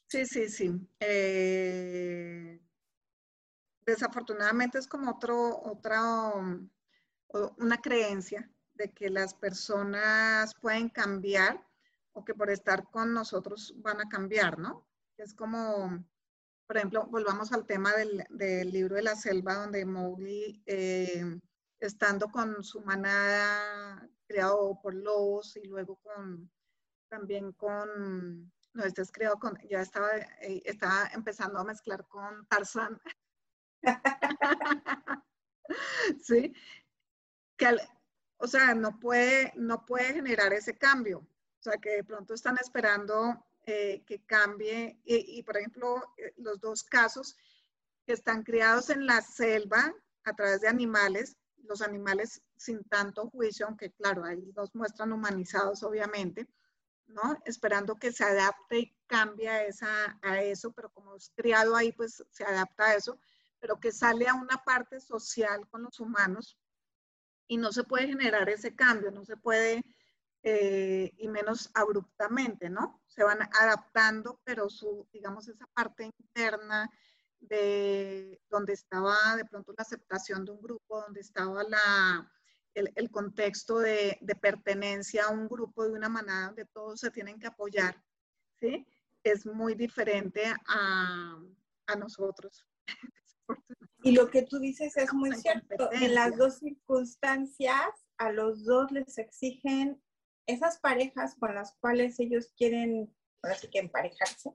[0.08, 0.70] Sí, sí, sí.
[1.00, 2.60] Eh,
[3.84, 6.32] desafortunadamente es como otro, otra,
[7.58, 11.66] una creencia de que las personas pueden cambiar
[12.12, 14.88] o que por estar con nosotros van a cambiar, ¿no?
[15.16, 16.04] Es como,
[16.66, 21.40] por ejemplo, volvamos al tema del, del libro de la selva, donde Mowgli, eh,
[21.80, 26.50] estando con su manada, criado por lobos y luego con,
[27.08, 32.46] también con no, este es creado con, ya estaba, eh, estaba empezando a mezclar con
[32.46, 33.00] Tarzán.
[36.22, 36.52] sí,
[37.56, 37.76] que
[38.38, 41.20] o sea, no puede, no puede generar ese cambio.
[41.20, 45.00] O sea, que de pronto están esperando eh, que cambie.
[45.04, 47.36] Y, y, por ejemplo, eh, los dos casos
[48.04, 53.66] que están criados en la selva a través de animales, los animales sin tanto juicio,
[53.66, 56.46] aunque claro, ahí los muestran humanizados, obviamente,
[57.44, 61.92] Esperando que se adapte y cambie a, esa, a eso, pero como es criado ahí,
[61.92, 63.18] pues se adapta a eso,
[63.58, 66.58] pero que sale a una parte social con los humanos
[67.46, 69.82] y no se puede generar ese cambio, no se puede,
[70.42, 73.02] eh, y menos abruptamente, ¿no?
[73.06, 76.90] Se van adaptando, pero su, digamos, esa parte interna
[77.40, 82.30] de donde estaba de pronto la aceptación de un grupo, donde estaba la,
[82.76, 87.10] el, el contexto de, de, pertenencia a un grupo, de una manada donde todos se
[87.10, 88.00] tienen que apoyar,
[88.60, 88.86] ¿sí?
[89.24, 91.38] Es muy diferente a,
[91.86, 92.66] a nosotros.
[94.02, 95.90] Y lo que tú dices es muy cierto.
[95.90, 100.00] En las dos circunstancias, a los dos les exigen
[100.46, 103.12] esas parejas con las cuales ellos quieren,
[103.42, 104.52] ahora sí que emparejarse,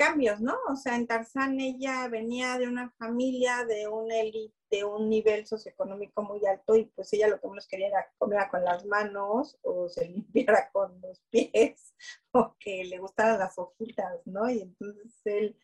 [0.00, 0.56] cambios, ¿no?
[0.70, 5.46] O sea, en Tarzán ella venía de una familia, de un élite, de un nivel
[5.46, 9.58] socioeconómico muy alto y pues ella lo que menos quería era comer con las manos
[9.62, 11.94] o se limpiara con los pies
[12.32, 14.48] o que le gustaran las hojitas, ¿no?
[14.48, 15.56] Y entonces él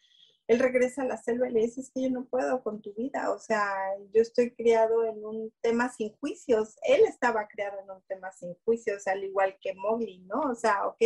[0.49, 2.95] él regresa a la selva y le dice, es que yo no puedo con tu
[2.95, 3.75] vida, o sea,
[4.15, 8.55] yo estoy criado en un tema sin juicios, él estaba criado en un tema sin
[8.65, 10.43] juicios, al igual que Mowgli, ¿no?
[10.43, 11.03] O sea, ok,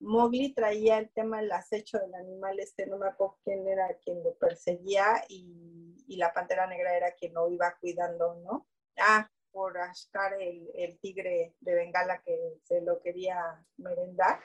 [0.00, 4.22] Mowgli traía el tema del acecho del animal, este no me acuerdo quién era quien
[4.24, 8.66] lo perseguía y, y la pantera negra era quien lo iba cuidando, ¿no?
[8.98, 14.40] Ah, por Ashkar, el, el tigre de Bengala que se lo quería merendar.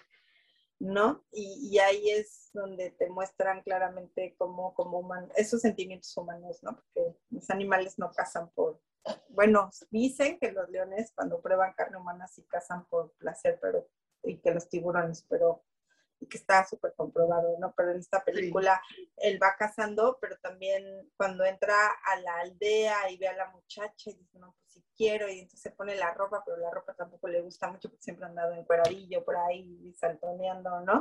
[0.79, 1.23] ¿no?
[1.31, 6.75] Y, ahí es donde te muestran claramente cómo, como esos sentimientos humanos, ¿no?
[6.75, 8.81] Porque los animales no cazan por,
[9.29, 13.87] bueno, dicen que los leones cuando prueban carne humana sí cazan por placer, pero,
[14.25, 15.63] y que los tiburones, pero
[16.19, 17.73] y que está súper comprobado, ¿no?
[17.75, 18.81] Pero en esta película
[19.17, 24.09] él va cazando, pero también cuando entra a la aldea y ve a la muchacha
[24.09, 26.93] y dice, no, pues si quiero, y entonces se pone la ropa, pero la ropa
[26.93, 30.99] tampoco le gusta mucho porque siempre ha andado en cueradillo por ahí saltoneando, ¿no?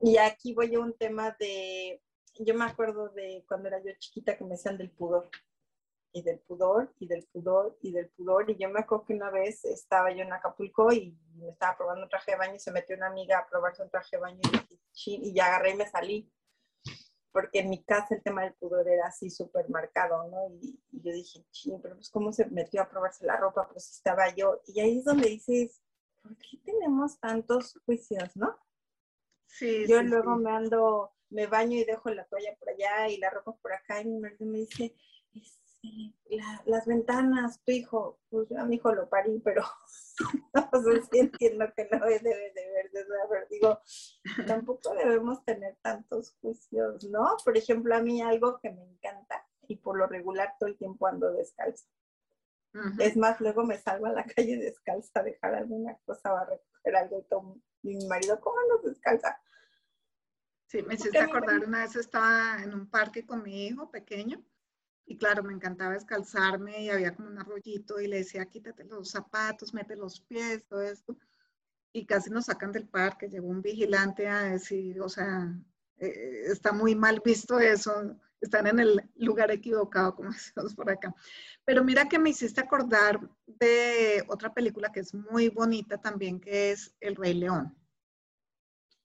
[0.00, 2.02] Y aquí voy a un tema de,
[2.38, 5.30] yo me acuerdo de cuando era yo chiquita que me decían del pudor
[6.18, 8.50] y del pudor y del pudor y del pudor.
[8.50, 12.04] Y yo me acuerdo que una vez estaba yo en Acapulco y me estaba probando
[12.04, 14.40] un traje de baño y se metió una amiga a probarse un traje de baño
[15.06, 16.32] y, ya agarré y me salí.
[17.30, 20.48] Porque en mi casa el tema del pudor era así súper marcado, ¿no?
[20.60, 24.34] Y, yo dije, ching, pero pues cómo se metió a probarse la ropa, pues estaba
[24.34, 24.60] yo.
[24.66, 25.80] Y ahí es donde dices,
[26.20, 28.58] ¿por qué tenemos tantos juicios, no?
[29.46, 33.30] Sí, yo luego me ando, me baño y dejo la toalla por allá y la
[33.30, 34.94] ropa por acá y mi marido me dice,
[36.66, 39.62] las ventanas, tu hijo, pues a mi hijo lo parí, pero
[40.54, 43.80] no sé si entiendo que no debe de ver, de ver, digo,
[44.46, 47.36] tampoco debemos tener tantos juicios, ¿no?
[47.44, 51.06] Por ejemplo, a mí algo que me encanta y por lo regular todo el tiempo
[51.06, 51.86] ando descalzo.
[52.98, 56.44] Es más, luego me salgo a la calle descalza a dejar alguna cosa o a
[56.44, 59.40] recoger algo y, todo, mi marido, ¿cómo andas descalza?
[60.66, 64.44] Sí, me hiciste acordar, una vez estaba en un parque con mi hijo pequeño
[65.08, 69.10] y claro, me encantaba descalzarme y había como un arroyito y le decía, quítate los
[69.10, 71.16] zapatos, mete los pies, todo esto.
[71.94, 73.30] Y casi nos sacan del parque.
[73.30, 75.50] Llegó un vigilante a decir, o sea,
[75.96, 81.14] eh, está muy mal visto eso, están en el lugar equivocado, como decimos por acá.
[81.64, 86.72] Pero mira que me hiciste acordar de otra película que es muy bonita también, que
[86.72, 87.74] es El Rey León.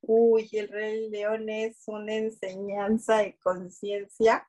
[0.01, 4.45] Uy, El Rey León es una enseñanza de conciencia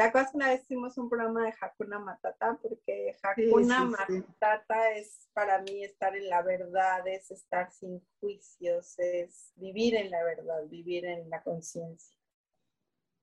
[0.00, 2.58] ¿Te acuerdas una vez hicimos un programa de Hakuna Matata?
[2.62, 9.52] Porque Hakuna Matata es para mí estar en la verdad, es estar sin juicios, es
[9.56, 12.16] vivir en la verdad, vivir en la conciencia.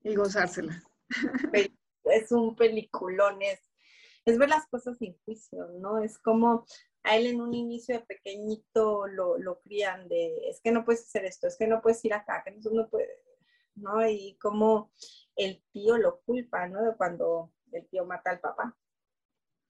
[0.04, 0.80] Y gozársela.
[2.04, 5.98] Es un peliculón, es, ver las cosas sin juicio, ¿no?
[5.98, 6.64] Es como
[7.02, 11.02] a él en un inicio de pequeñito lo, lo crían de, es que no puedes
[11.02, 13.10] hacer esto, es que no puedes ir acá, que no, no puede,
[13.74, 14.08] ¿no?
[14.08, 14.92] Y como
[15.38, 16.82] el tío lo culpa, ¿no?
[16.82, 18.76] De cuando el tío mata al papá,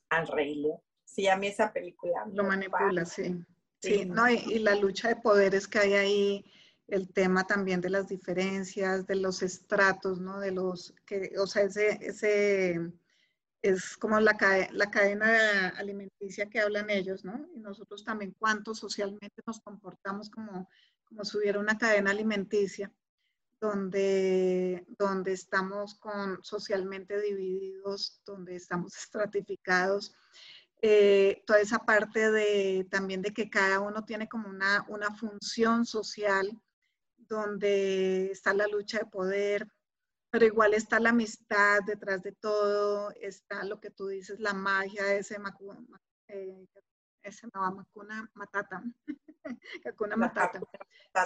[0.08, 0.64] al rey
[1.04, 2.26] Sí, a mí esa película.
[2.32, 3.44] Lo manipula, sí.
[3.80, 6.52] Sí, no, y, la lucha de poderes que hay ahí,
[6.88, 10.40] el tema también de las diferencias, de los estratos, ¿no?
[10.40, 12.92] De los, que, o sea, ese, ese
[13.62, 14.36] es como la,
[14.72, 17.46] la cadena alimenticia que hablan ellos, ¿no?
[17.54, 20.68] Y nosotros también cuánto socialmente nos comportamos como,
[21.04, 22.92] como si hubiera una cadena alimenticia
[23.60, 30.14] donde, donde estamos con, socialmente divididos, donde estamos estratificados.
[30.80, 35.84] Eh, toda esa parte de también de que cada uno tiene como una, una función
[35.84, 36.50] social,
[37.16, 39.68] donde está la lucha de poder,
[40.30, 45.14] pero igual está la amistad detrás de todo, está lo que tú dices, la magia
[45.14, 45.36] ese,
[46.28, 46.66] eh,
[47.22, 48.82] ese no, Macuna Matata,
[49.84, 50.60] Hakuna Matata.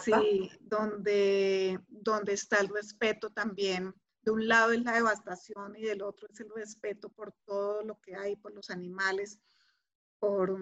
[0.03, 3.95] Sí, donde, donde está el respeto también.
[4.23, 8.01] De un lado es la devastación y del otro es el respeto por todo lo
[8.01, 9.41] que hay, por los animales,
[10.21, 10.57] por,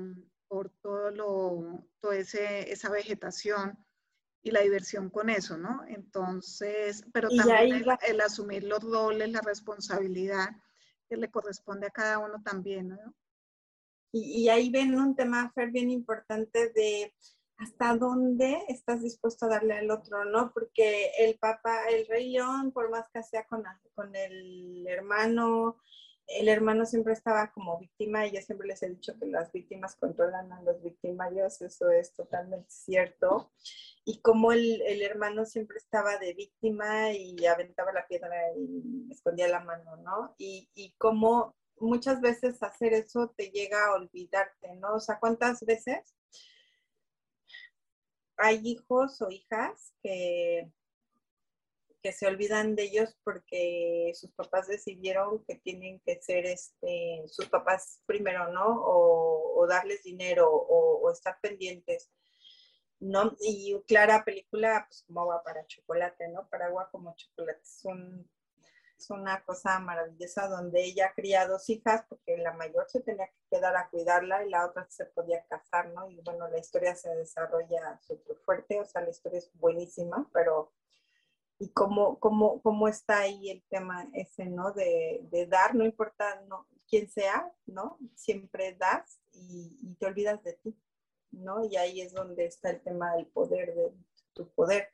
[0.49, 3.79] por todo lo, toda ese, esa vegetación
[4.43, 5.85] y la diversión con eso, ¿no?
[5.87, 10.49] Entonces, pero también el, el, asumir los roles, la responsabilidad
[11.11, 13.15] que le corresponde a cada uno también, ¿no?
[14.13, 17.15] Y, y ahí ven un tema, Fer, bien importante de
[17.61, 20.51] hasta dónde estás dispuesto a darle al otro, ¿no?
[20.53, 23.63] Porque el papá, el rey león, por más que sea con,
[23.95, 25.77] con el hermano,
[26.27, 29.97] el hermano siempre estaba como víctima y yo siempre les he dicho que las víctimas
[29.97, 33.53] controlan a los victimarios, eso es totalmente cierto.
[34.05, 39.49] Y como el, el hermano siempre estaba de víctima y aventaba la piedra y escondía
[39.49, 40.35] la mano, ¿no?
[40.39, 44.95] Y, y como muchas veces hacer eso te llega a olvidarte, ¿no?
[44.95, 46.15] O sea, ¿cuántas veces
[48.37, 50.71] hay hijos o hijas que
[52.03, 57.49] que se olvidan de ellos porque sus papás decidieron que tienen que ser este, sus
[57.49, 58.83] papás primero, ¿no?
[58.83, 62.11] O, darles dinero o, estar pendientes,
[62.99, 63.37] ¿no?
[63.41, 66.49] Y clara película, pues como agua para chocolate, ¿no?
[66.49, 67.61] Para agua como chocolate.
[67.63, 67.85] Es,
[69.01, 73.57] es una cosa maravillosa donde ella cría dos hijas porque la mayor se tenía que
[73.57, 76.11] quedar a cuidarla y la otra se podía casar, ¿no?
[76.11, 80.73] Y bueno, la historia se desarrolla súper fuerte, o sea, la historia es buenísima, pero
[81.59, 84.73] y cómo, cómo, cómo está ahí el tema ese, ¿no?
[84.73, 86.43] De, dar, no importa
[86.89, 87.99] quién sea, ¿no?
[88.15, 90.77] Siempre das y, te olvidas de ti,
[91.31, 91.65] ¿no?
[91.65, 93.93] Y ahí es donde está el tema del poder, de
[94.35, 94.89] tu poder.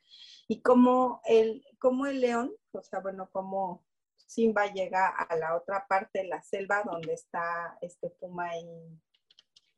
[0.49, 3.86] Y cómo el, cómo el león, o sea, bueno, cómo
[4.27, 8.68] Simba llega a la otra parte de la selva donde está este puma y,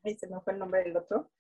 [0.05, 1.31] ahí se me fue el nombre del otro,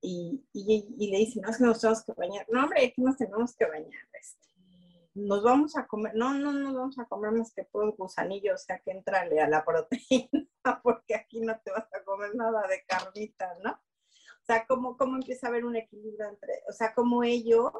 [0.00, 2.46] y, y, le dice, no, es que nos tenemos que bañar.
[2.48, 4.08] No, hombre, que nos tenemos que bañar.
[4.20, 4.42] Este
[5.14, 8.64] nos vamos a comer, no, no nos vamos a comer más que puros gusanillos, o
[8.64, 10.48] sea que entrale a la proteína,
[10.82, 13.78] porque aquí no te vas a comer nada de carnita, ¿no?
[14.42, 17.72] O sea, cómo, cómo empieza a haber un equilibrio entre, o sea, cómo ellos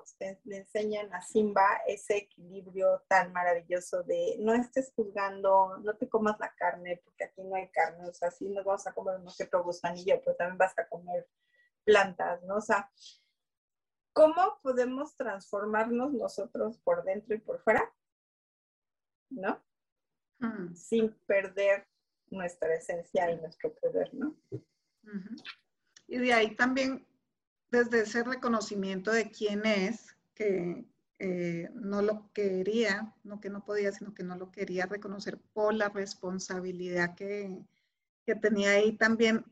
[0.45, 6.39] le enseñan a Simba ese equilibrio tan maravilloso de no estés juzgando, no te comas
[6.39, 9.31] la carne, porque aquí no hay carne, o sea, sí nos vamos a comer no
[9.31, 11.29] sé, otro gusanillo, pero también vas a comer
[11.85, 12.57] plantas, ¿no?
[12.57, 12.89] O sea,
[14.13, 17.91] ¿Cómo podemos transformarnos nosotros por dentro y por fuera?
[19.31, 19.63] ¿No?
[20.39, 20.75] Mm.
[20.75, 21.89] Sin perder
[22.27, 24.37] nuestra esencia y nuestro poder, ¿no?
[26.07, 27.07] Y de ahí también,
[27.71, 30.85] desde ese reconocimiento de quién es, que
[31.19, 35.75] eh, no lo quería, no que no podía, sino que no lo quería reconocer por
[35.75, 37.65] la responsabilidad que,
[38.27, 39.45] que tenía ahí también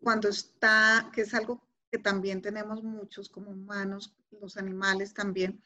[0.00, 5.62] cuando está, que es algo que también tenemos muchos como humanos, los animales también,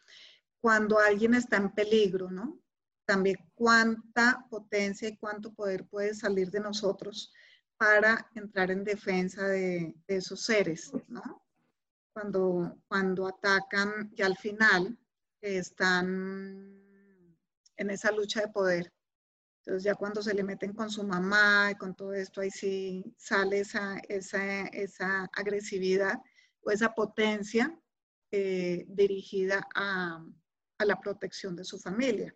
[0.60, 2.58] cuando alguien está en peligro, ¿no?
[3.04, 7.32] También cuánta potencia y cuánto poder puede salir de nosotros
[7.82, 11.42] para entrar en defensa de, esos seres, ¿no?
[12.12, 14.96] Cuando, cuando atacan y al final
[15.40, 16.80] están
[17.76, 18.92] en esa lucha de poder.
[19.58, 23.02] Entonces ya cuando se le meten con su mamá y con todo esto, ahí sí
[23.18, 26.20] sale esa, esa, esa agresividad
[26.60, 27.76] o esa potencia
[28.30, 30.24] eh, dirigida a,
[30.78, 32.32] a, la protección de su familia.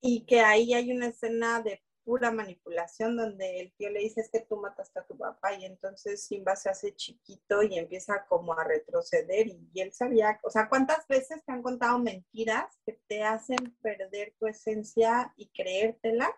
[0.00, 4.30] Y que ahí hay una escena de pura manipulación donde el tío le dice es
[4.30, 8.52] que tú mataste a tu papá y entonces Simba se hace chiquito y empieza como
[8.52, 13.00] a retroceder y, y él sabía, o sea, ¿cuántas veces te han contado mentiras que
[13.06, 16.34] te hacen perder tu esencia y creértelas?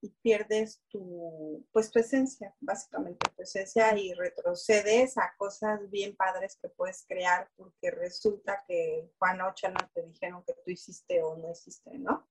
[0.00, 6.58] y pierdes tu, pues tu esencia, básicamente tu esencia y retrocedes a cosas bien padres
[6.60, 11.36] que puedes crear porque resulta que Juan o Chana te dijeron que tú hiciste o
[11.36, 12.28] no hiciste, ¿no?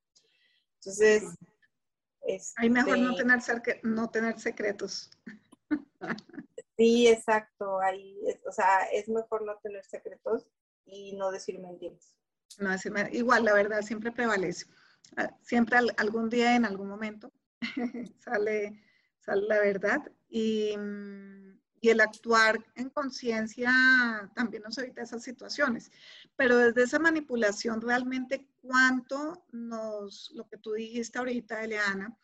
[0.76, 1.24] Entonces,
[2.26, 5.12] es Hay mejor no este tener, no tener secretos.
[6.78, 7.80] Sí, exacto.
[7.80, 8.18] Ahí,
[8.48, 10.48] o sea, es mejor no tener secretos
[10.86, 12.14] y no decir mentiras.
[12.60, 12.70] No
[13.12, 14.66] Igual, la verdad siempre prevalece.
[15.18, 17.32] Ah, siempre algún día, en algún momento,
[18.20, 18.82] sale,
[19.20, 20.12] sale la verdad.
[20.28, 20.76] Y,
[21.80, 23.72] y el actuar en conciencia
[24.36, 25.92] también nos evita esas situaciones.
[26.36, 32.18] Pero desde esa manipulación, realmente cuánto nos, lo que tú dijiste ahorita, Eliana,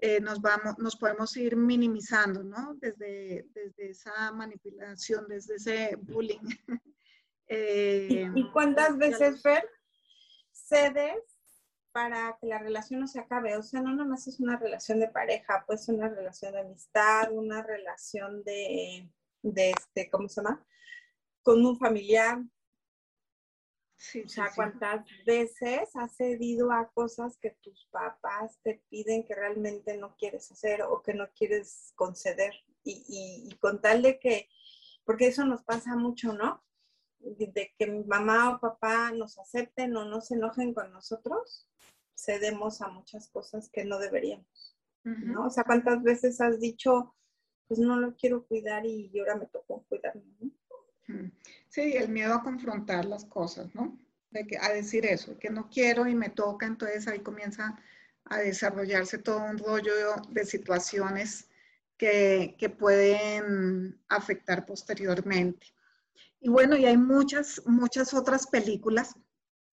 [0.00, 2.74] eh, nos, vamos, nos podemos ir minimizando, ¿no?
[2.74, 6.40] Desde, desde esa manipulación, desde ese bullying.
[7.46, 9.68] Eh, ¿Y, cuántas veces, Fer,
[10.50, 11.32] cedes
[11.92, 13.56] para que la relación no se acabe.
[13.56, 17.62] O sea, no nomás es una relación de pareja, pues una relación de amistad, una
[17.62, 19.08] relación de,
[19.42, 20.64] de este, ¿cómo se llama?
[21.42, 22.42] Con un familiar.
[24.02, 29.36] Sí, o sea, ¿cuántas veces has cedido a cosas que tus papás te piden que
[29.36, 32.52] realmente no quieres hacer o que no quieres conceder?
[32.82, 34.48] Y, y, y con tal de que,
[35.04, 36.64] porque eso nos pasa mucho, ¿no?
[37.20, 41.68] de que mamá o papá nos acepten o no se enojen con nosotros,
[42.16, 44.76] cedemos a muchas cosas que no deberíamos.
[45.04, 45.46] ¿no?
[45.46, 47.14] O sea, ¿cuántas veces has dicho,
[47.68, 50.22] pues no lo quiero cuidar y ahora me tocó cuidarlo?
[51.68, 53.98] Sí, el miedo a confrontar las cosas, ¿no?
[54.30, 57.78] De que, a decir eso, que no quiero y me toca, entonces ahí comienza
[58.24, 59.92] a desarrollarse todo un rollo
[60.30, 61.48] de situaciones
[61.96, 65.66] que, que pueden afectar posteriormente.
[66.40, 69.14] Y bueno, y hay muchas, muchas otras películas.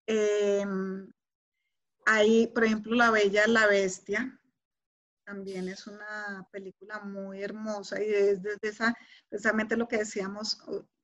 [0.07, 1.11] Em,
[2.05, 4.39] hay, por ejemplo, La Bella la Bestia.
[5.25, 8.95] También es una película muy hermosa y es desde esa,
[9.29, 10.59] precisamente lo que decíamos,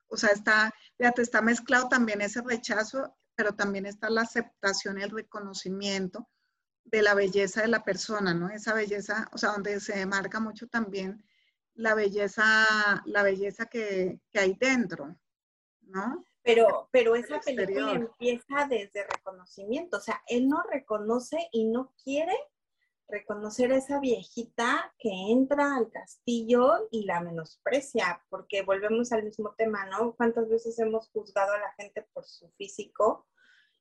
[0.09, 5.11] o, sea, está, fíjate, está mezclado también ese rechazo, pero también está la aceptación el
[5.11, 6.29] reconocimiento
[6.85, 8.51] de la belleza de la persona, ¿no?
[8.51, 11.25] Esa belleza, o sea, donde se marca mucho también
[11.75, 15.17] la belleza, la belleza que, que hay dentro,
[15.83, 16.25] ¿no?
[16.43, 22.37] Pero, pero esa película empieza desde reconocimiento, o sea, él no reconoce y no quiere
[23.09, 29.55] reconocer a esa viejita que entra al castillo y la menosprecia, porque volvemos al mismo
[29.57, 30.15] tema, ¿no?
[30.17, 33.27] ¿Cuántas veces hemos juzgado a la gente por su físico?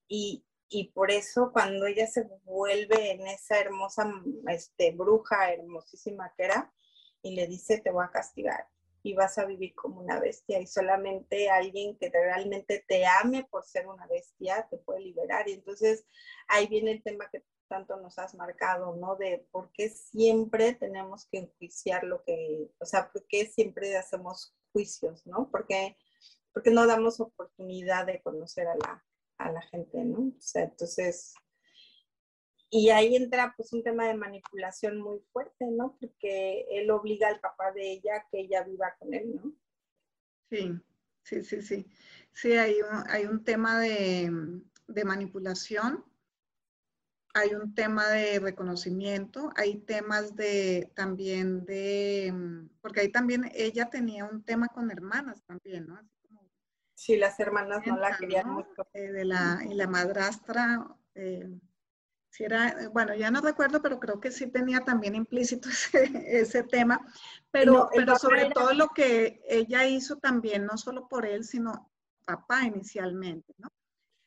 [0.08, 4.12] Y, y por eso cuando ella se vuelve en esa hermosa
[4.48, 6.74] este, bruja hermosísima que era,
[7.22, 8.68] y le dice, te voy a castigar
[9.04, 13.66] y vas a vivir como una bestia y solamente alguien que realmente te ame por
[13.66, 15.48] ser una bestia te puede liberar.
[15.50, 16.06] Y entonces
[16.48, 17.44] ahí viene el tema que
[17.74, 19.16] tanto nos has marcado, ¿no?
[19.16, 24.56] De por qué siempre tenemos que enjuiciar lo que, o sea, por qué siempre hacemos
[24.72, 25.50] juicios, ¿no?
[25.50, 25.98] Porque,
[26.54, 29.04] porque no damos oportunidad de conocer a la,
[29.40, 30.20] a la gente, ¿no?
[30.20, 31.34] O sea, entonces
[32.70, 35.98] y ahí entra pues un tema de manipulación muy fuerte, ¿no?
[36.00, 39.54] Porque él obliga al papá de ella que ella viva con él, ¿no?
[40.50, 40.72] Sí,
[41.24, 41.88] sí, sí, sí.
[42.34, 44.32] Sí, hay un, hay un tema de,
[45.06, 46.04] manipulación,
[47.34, 52.34] hay un tema de reconocimiento, hay temas de también de,
[52.82, 56.00] porque ahí también ella tenía un tema con hermanas también, ¿no?
[57.04, 58.88] sí, las hermanas no la querían mucho.
[58.94, 61.50] Eh, de la, y la madrastra, eh,
[62.30, 65.70] si era, eh, bueno, ya no recuerdo, pero creo que sí tenía también implícito
[66.28, 67.02] ese, tema,
[67.52, 71.92] pero, pero sobre todo lo que ella hizo también, no solo por él, sino
[72.26, 73.70] papá inicialmente, ¿no?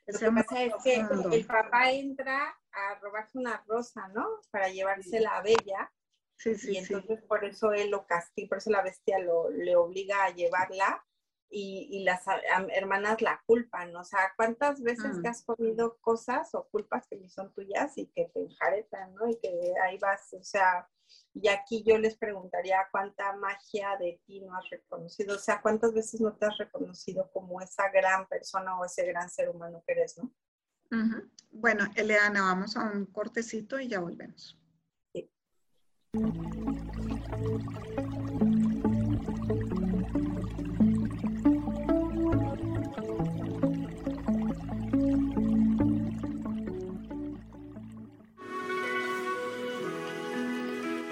[0.07, 4.27] Lo que pasa es que el papá entra a robarse una rosa, ¿no?
[4.51, 5.93] Para llevársela a Bella.
[6.39, 9.75] Sí, sí, y entonces por eso él lo castiga, por eso la bestia lo, le
[9.75, 11.03] obliga a llevarla
[11.49, 12.25] y, las
[12.75, 15.27] hermanas la culpan, o sea, ¿cuántas veces mm.
[15.27, 19.29] has comido cosas o culpas que ni son tuyas y que te enjaretan, ¿no?
[19.29, 20.89] Y que ahí vas, o sea,
[21.35, 25.93] y aquí yo les preguntaría cuánta magia de ti no has reconocido, o sea, cuántas
[25.93, 29.93] veces no te has reconocido como esa gran persona o ese gran ser humano que
[29.93, 30.33] eres, ¿no?
[31.51, 34.59] Bueno, Eleana, vamos a un cortecito y ya volvemos.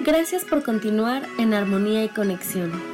[0.00, 2.93] Gracias por continuar en armonía y conexión.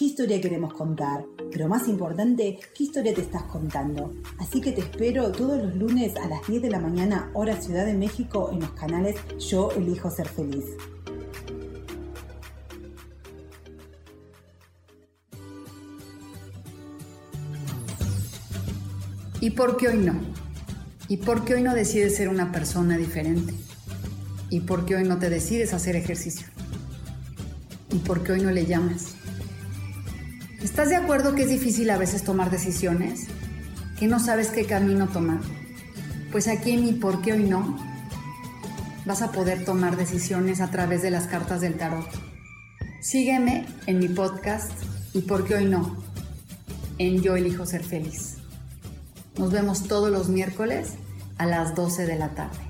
[0.00, 1.26] qué historia queremos contar.
[1.52, 4.14] Pero más importante, qué historia te estás contando.
[4.38, 7.84] Así que te espero todos los lunes a las 10 de la mañana, hora Ciudad
[7.84, 9.16] de México, en los canales
[9.50, 10.64] Yo Elijo Ser Feliz.
[19.40, 20.14] ¿Y por qué hoy no?
[21.08, 23.52] ¿Y por qué hoy no decides ser una persona diferente?
[24.48, 26.46] ¿Y por qué hoy no te decides hacer ejercicio?
[27.92, 29.19] ¿Y por qué hoy no le llamas?
[30.62, 33.28] ¿Estás de acuerdo que es difícil a veces tomar decisiones?
[33.98, 35.40] ¿Que no sabes qué camino tomar?
[36.30, 37.78] Pues aquí en mi por qué hoy no
[39.06, 42.06] vas a poder tomar decisiones a través de las cartas del tarot.
[43.00, 44.70] Sígueme en mi podcast
[45.14, 45.96] y por qué hoy no
[46.98, 48.36] en Yo elijo ser feliz.
[49.38, 50.90] Nos vemos todos los miércoles
[51.38, 52.69] a las 12 de la tarde.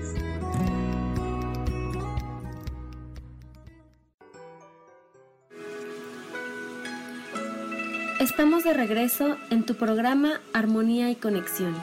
[8.21, 11.73] Estamos de regreso en tu programa Armonía y Conexión.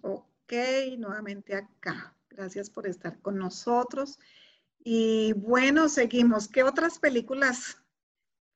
[0.00, 0.52] Ok,
[0.96, 2.16] nuevamente acá.
[2.30, 4.18] Gracias por estar con nosotros.
[4.78, 6.48] Y bueno, seguimos.
[6.48, 7.76] ¿Qué otras películas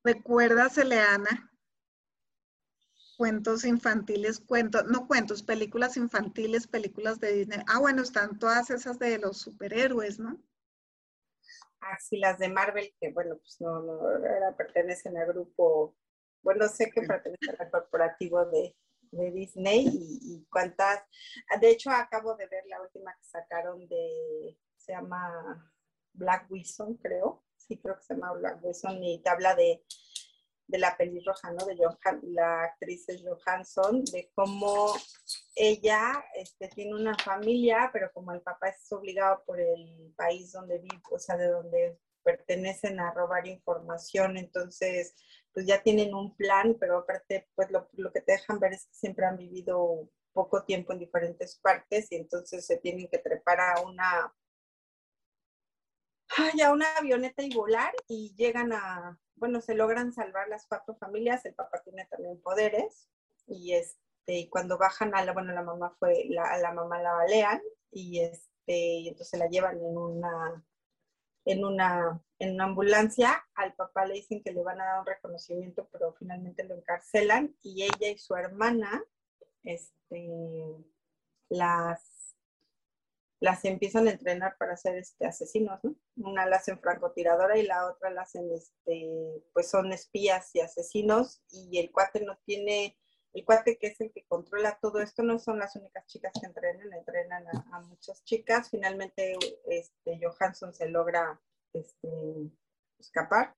[0.03, 1.51] recuerdas, Eleana?
[3.17, 7.59] Cuentos infantiles, cuentos, no cuentos, películas infantiles, películas de Disney.
[7.67, 10.41] Ah, bueno, están todas esas de los superhéroes, ¿no?
[11.91, 15.95] Así las de Marvel, que bueno, pues no, no, pertenecen al grupo,
[16.41, 18.75] bueno, sé que pertenecen al corporativo de,
[19.11, 21.03] de Disney y, cuántas,
[21.59, 25.71] de hecho acabo de ver la última que sacaron de, se llama
[26.13, 29.83] Black Wilson, creo, sí creo que se llama Black Wilson y te habla de,
[30.67, 31.65] de la pelirroja, ¿no?
[31.65, 34.93] De Johan, la actriz Johansson, de cómo
[35.57, 40.77] ella este, tiene una familia, pero como el papá es obligado por el país donde
[40.77, 45.15] vive, o sea, de donde pertenecen a robar información, entonces
[45.53, 48.93] pues ya tienen un plan, pero aparte pues lo, que te dejan ver es que
[48.93, 53.81] siempre han vivido poco tiempo en diferentes partes y entonces se tienen que trepar a
[53.81, 54.33] una
[56.63, 61.45] a una avioneta y volar y llegan a, bueno, se logran salvar las cuatro familias,
[61.45, 63.09] el papá tiene también poderes
[63.47, 67.13] y este, y cuando bajan a la, bueno, la mamá fue, la, la mamá la
[67.13, 67.61] balean
[67.91, 70.65] y este, y entonces la llevan en una,
[71.45, 75.05] en una, en una ambulancia, al papá le dicen que le van a dar un
[75.05, 79.03] reconocimiento, pero finalmente lo encarcelan y ella y su hermana,
[79.63, 80.29] este,
[81.49, 82.17] las
[83.39, 85.95] las empiezan a entrenar para ser este, asesinos, ¿no?
[86.17, 91.43] Una la hacen francotiradora y la otra la hacen, este, pues son espías y asesinos
[91.51, 92.97] y el cuate no tiene,
[93.37, 96.47] el cuate que es el que controla todo esto no son las únicas chicas que
[96.47, 98.69] entrenan, entrenan a, muchas chicas.
[98.71, 99.37] Finalmente,
[99.69, 101.39] este, Johansson se logra
[101.71, 102.09] este,
[102.97, 103.55] escapar,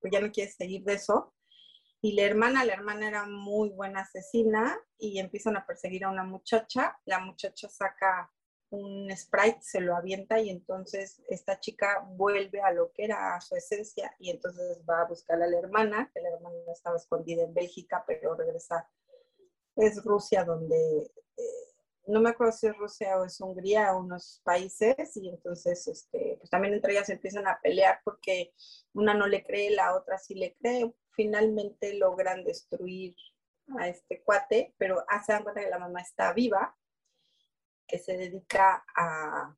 [0.00, 1.34] pues ya no quiere seguir de eso.
[2.00, 6.24] Y la hermana, la hermana era muy buena asesina y empiezan a perseguir a una
[6.24, 6.98] muchacha.
[7.04, 8.32] La muchacha saca
[8.74, 13.54] un sprite, se lo avienta y entonces esta chica vuelve a lo que era su
[13.54, 17.54] esencia y entonces va a buscar a la hermana, que la hermana estaba escondida en
[17.54, 18.88] Bélgica, pero regresa,
[19.76, 20.76] es Rusia donde,
[21.36, 21.42] eh,
[22.06, 26.50] no me acuerdo si es Rusia o es Hungría, unos países, y entonces este, pues
[26.50, 28.52] también entre ellas empiezan a pelear porque
[28.92, 33.14] una no le cree, la otra sí le cree, finalmente logran destruir
[33.78, 36.76] a este cuate, pero hace cuenta que la mamá está viva
[37.94, 39.56] que se dedica a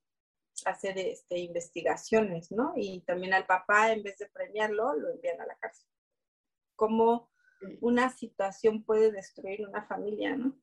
[0.67, 2.75] hacer este, investigaciones, ¿no?
[2.77, 5.89] Y también al papá, en vez de premiarlo, lo envían a la cárcel.
[6.75, 7.31] Cómo
[7.81, 10.55] una situación puede destruir una familia, ¿no?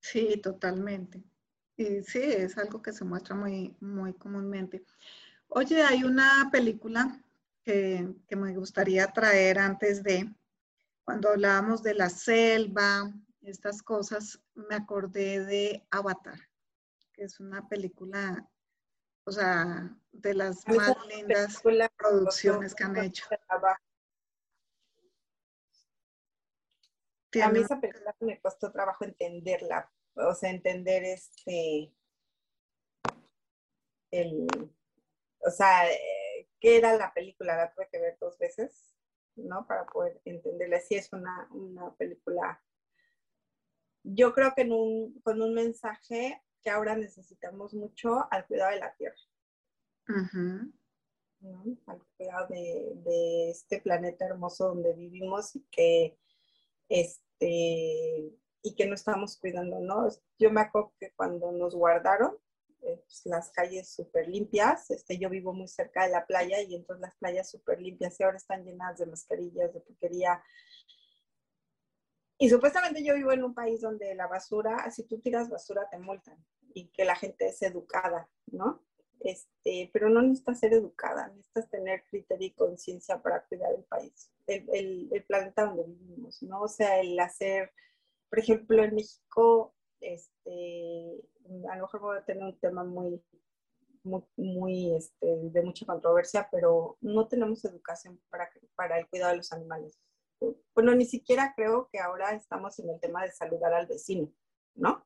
[0.00, 1.22] Sí, totalmente.
[1.78, 4.84] Y sí, es algo que se muestra muy, muy comúnmente.
[5.48, 7.24] Oye, hay una película
[7.64, 10.30] que, que me gustaría traer antes de,
[11.04, 16.47] cuando hablábamos de la selva, estas cosas, me acordé de Avatar
[17.18, 18.48] es una película,
[19.24, 21.62] o sea, de las más lindas
[21.96, 23.26] producciones que han hecho.
[27.42, 31.92] A mí esa película me costó trabajo entenderla, o sea, entender este,
[34.10, 34.46] el,
[35.40, 35.84] o sea,
[36.58, 38.94] qué era la película, la tuve que ver dos veces,
[39.36, 39.66] ¿no?
[39.66, 40.80] Para poder entenderla.
[40.80, 42.62] Sí es una, una película,
[44.02, 48.80] yo creo que en un, con un mensaje que ahora necesitamos mucho al cuidado de
[48.80, 49.16] la tierra.
[51.86, 56.18] Al cuidado de, este planeta hermoso donde vivimos y que,
[56.88, 58.32] este,
[58.62, 60.08] y que no estamos cuidando, ¿no?
[60.38, 62.36] Yo me acuerdo que cuando nos guardaron,
[62.82, 66.74] eh, pues, las calles súper limpias, este, yo vivo muy cerca de la playa y
[66.74, 70.42] entonces las playas súper limpias y ahora están llenas de mascarillas, de porquería,
[72.38, 75.98] y supuestamente yo vivo en un país donde la basura, si tú tiras basura, te
[75.98, 76.38] multan
[76.72, 78.84] y que la gente es educada, ¿no?
[79.18, 84.30] Este, pero no necesitas ser educada, necesitas tener criterio y conciencia para cuidar el país,
[84.46, 86.62] el, el, planeta donde vivimos, ¿no?
[86.62, 87.72] O sea, el hacer,
[88.30, 91.20] por ejemplo, en México, este,
[91.68, 93.20] a lo mejor voy a tener un tema muy,
[94.04, 99.38] muy, muy este, de mucha controversia, pero no tenemos educación para, para el cuidado de
[99.38, 99.98] los animales
[100.78, 104.32] bueno, ni siquiera creo que ahora estamos en el tema de saludar al vecino,
[104.76, 105.04] ¿no?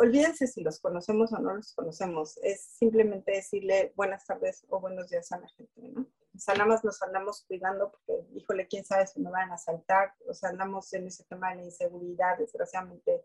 [0.00, 5.10] olvídense si los conocemos o no los conocemos, es simplemente decirle buenas tardes o buenos
[5.10, 6.06] días a la gente, ¿no?
[6.34, 9.56] O sea, nada más nos andamos cuidando porque, híjole, quién sabe si me van a
[9.56, 13.22] asaltar, o sea, andamos en ese tema de la inseguridad, desgraciadamente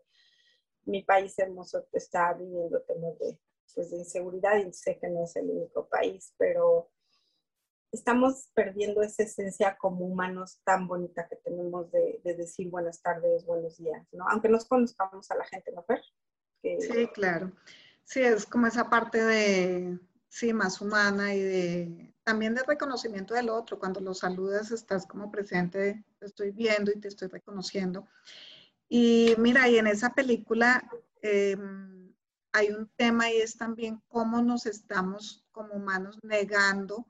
[0.84, 3.38] mi país hermoso está viviendo temas de,
[3.74, 6.90] pues, de inseguridad y sé que no es el único país, pero
[7.92, 13.76] estamos perdiendo esa esencia como humanos tan bonita que tenemos de, decir buenas tardes, buenos
[13.76, 14.26] días, ¿no?
[14.30, 16.02] Aunque nos conozcamos a la gente, ¿no, Fer?
[16.62, 17.52] Sí, claro.
[18.04, 23.50] Sí, es como esa parte de, sí, más humana y de, también de reconocimiento del
[23.50, 23.78] otro.
[23.78, 28.08] Cuando lo saludas estás como presente, te estoy viendo y te estoy reconociendo.
[28.88, 30.88] Y mira, y en esa película
[31.20, 32.14] em,
[32.52, 37.06] hay un tema y es también cómo nos estamos como humanos negando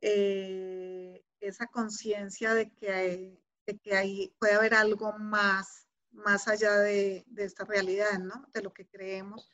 [0.00, 6.78] eh, esa conciencia de que, hay, de que hay, puede haber algo más, más allá
[6.78, 8.48] de, de, esta realidad, ¿no?
[8.52, 9.50] De lo que creemos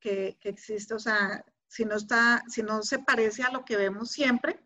[0.00, 0.94] que, que, existe.
[0.94, 4.60] O sea, si no, está, si no se parece a lo que vemos siempre,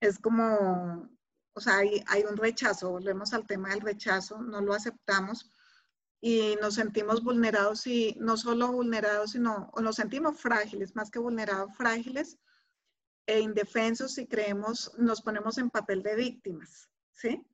[0.00, 1.08] es como,
[1.54, 5.50] o sea, hay, hay un rechazo, volvemos al tema del rechazo, no lo aceptamos
[6.20, 11.18] y nos sentimos vulnerados y no solo vulnerados, sino, o nos sentimos frágiles, más que
[11.18, 12.38] vulnerados, frágiles
[13.26, 17.44] e indefensos y creemos, nos ponemos en papel de víctimas, ¿sí?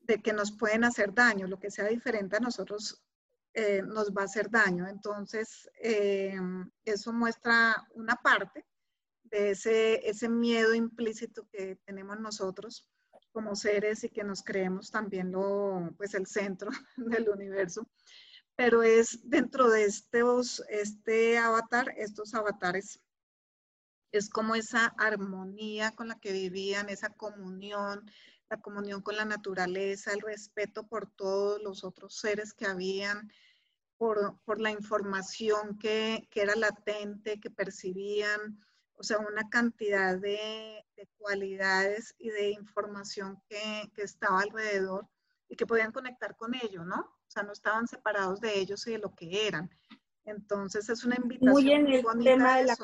[0.00, 3.02] De que nos pueden hacer daño, lo que sea diferente a nosotros
[3.52, 4.86] eh, nos va a hacer daño.
[4.88, 6.38] Entonces, eh,
[6.84, 8.64] eso muestra una parte
[9.24, 12.88] de ese, ese miedo implícito que tenemos nosotros
[13.32, 17.86] como seres y que nos creemos también lo, pues el centro del universo.
[18.56, 23.00] Pero es dentro de estos, este avatar, estos avatares
[24.12, 28.10] es como esa armonía con la que vivían, esa comunión,
[28.48, 33.30] la comunión con la naturaleza, el respeto por todos los otros seres que habían,
[33.96, 38.58] por, la información que, era latente, que percibían,
[38.94, 40.84] o sea, una cantidad de,
[41.18, 45.06] cualidades y de información que, estaba alrededor
[45.48, 47.00] y que podían conectar con ello, ¿no?
[47.00, 49.70] O sea, no estaban separados de ellos y de lo que eran.
[50.24, 51.52] Entonces es una invitación.
[51.52, 52.76] Muy en el tema de la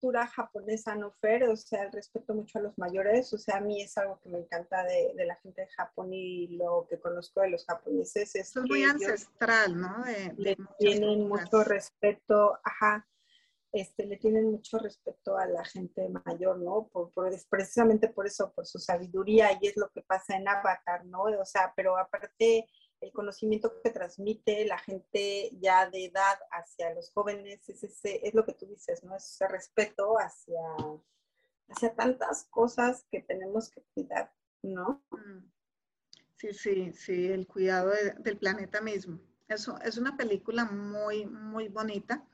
[0.00, 1.44] cultura japonesa, ¿no, Fer?
[1.44, 3.32] O sea, el respeto mucho a los mayores.
[3.32, 6.56] O sea, a mí es algo que me encanta de, la gente de Japón y
[6.56, 8.34] lo que conozco de los japoneses.
[8.34, 10.04] Es, es muy ancestral, ¿no?
[10.36, 13.06] le tienen mucho respeto, ajá.
[13.70, 16.88] Este, le tienen mucho respeto a la gente mayor, ¿no?
[16.90, 21.04] Por, por, precisamente por eso, por su sabiduría, y es lo que pasa en Avatar,
[21.04, 21.24] ¿no?
[21.24, 22.66] O sea, pero aparte,
[23.00, 28.34] el conocimiento que transmite la gente ya de edad hacia los jóvenes, es, ese, es
[28.34, 29.16] lo que tú dices, ¿no?
[29.16, 30.60] Es ese respeto hacia,
[31.68, 34.32] hacia tantas cosas que tenemos que cuidar,
[34.62, 35.02] ¿no?
[35.10, 35.50] Mm.
[36.36, 39.18] Sí, sí, sí, el cuidado del planeta mismo.
[39.48, 42.24] Eso es una película muy, muy bonita.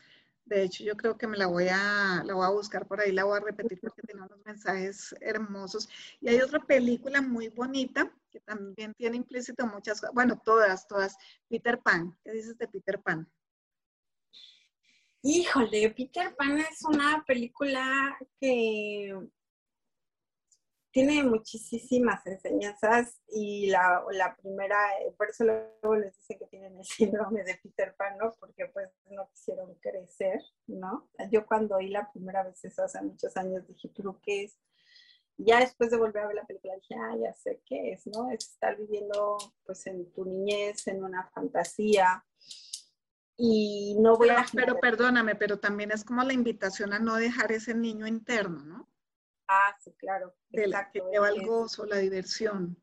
[0.44, 3.12] De hecho, yo creo que me la voy a, la voy a buscar por ahí,
[3.12, 5.88] la voy a repetir porque tiene unos mensajes hermosos.
[6.20, 11.16] Y hay otra película muy bonita que también tiene implícito muchas, bueno, todas, todas.
[11.48, 13.30] Peter Pan, ¿qué dices de Peter Pan?
[15.22, 19.16] Híjole, Peter Pan es una película que
[20.90, 24.78] tiene muchísimas enseñanzas y la, la, primera,
[25.16, 28.32] por eso luego les dicen que tienen el síndrome de Peter Pan, ¿no?
[28.40, 31.08] Porque pues no quisieron crecer, ¿no?
[31.30, 34.58] Yo cuando oí la primera vez eso hace muchos años dije, pero ¿qué es?
[35.36, 38.30] Ya después de volver a ver la película dije, ah, ya sé qué es, ¿no?
[38.30, 42.24] Es estar viviendo pues en tu niñez, en una fantasía.
[43.36, 44.46] Y no voy a...
[44.52, 48.88] Pero perdóname, pero también es como la invitación a no dejar ese niño interno, ¿no?
[49.48, 50.34] Ah, sí, claro.
[50.52, 51.04] Exacto.
[51.04, 52.80] que lleva el gozo, la diversión.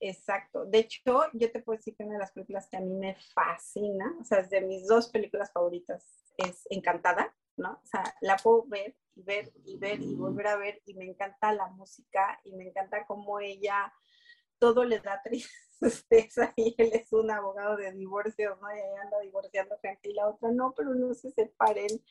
[0.00, 0.66] Exacto.
[0.66, 3.16] De hecho, yo te puedo decir que una de las películas que a mí me
[3.34, 6.04] fascina, o sea, es de mis dos películas favoritas,
[6.36, 7.80] es Encantada, ¿no?
[7.82, 11.04] O sea, la puedo ver y ver y ver y volver a ver y me
[11.04, 13.92] encanta la música y me encanta cómo ella
[14.58, 18.74] todo le da tristeza y él es un abogado de divorcio, ¿no?
[18.74, 22.02] Y ahí anda divorciando gente y la otra no, pero no se separen.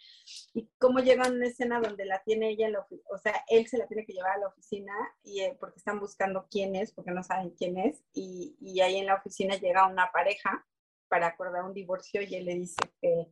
[0.53, 2.67] Y cómo llega a una escena donde la tiene ella,
[3.09, 5.99] o sea, él se la tiene que llevar a la oficina y, eh, porque están
[5.99, 9.87] buscando quién es, porque no saben quién es, y, y ahí en la oficina llega
[9.87, 10.65] una pareja
[11.07, 13.27] para acordar un divorcio y él le dice que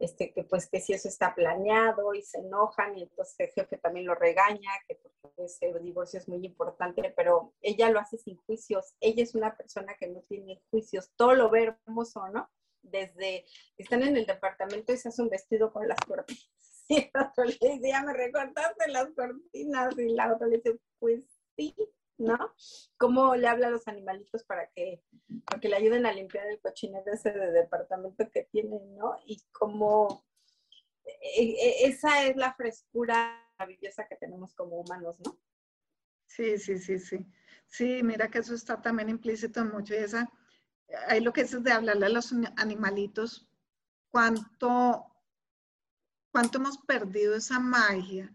[0.00, 3.76] este, que pues que si eso está planeado y se enojan y entonces el jefe
[3.76, 8.38] también lo regaña, que porque ese divorcio es muy importante, pero ella lo hace sin
[8.38, 12.48] juicios, ella es una persona que no tiene juicios, todo lo ve hermoso, ¿no?
[12.82, 13.44] Desde
[13.76, 16.50] están en el departamento y se hace un vestido con las cortinas.
[16.88, 20.76] Y el otro le dice, ya me recortaste las cortinas y la otra le dice,
[20.98, 21.22] pues
[21.54, 21.72] sí,
[22.20, 22.54] ¿no?
[22.98, 25.02] Cómo le habla a los animalitos para que,
[25.46, 29.16] para que le ayuden a limpiar el cochinero ese de departamento que tienen, ¿no?
[29.24, 30.24] Y cómo
[31.04, 35.38] e, e, esa es la frescura maravillosa que tenemos como humanos, ¿no?
[36.26, 37.26] Sí, sí, sí, sí.
[37.66, 40.30] Sí, mira que eso está también implícito en mucho y esa,
[41.08, 43.48] ahí lo que es de hablarle a los animalitos,
[44.10, 45.06] cuánto,
[46.32, 48.32] cuánto hemos perdido esa magia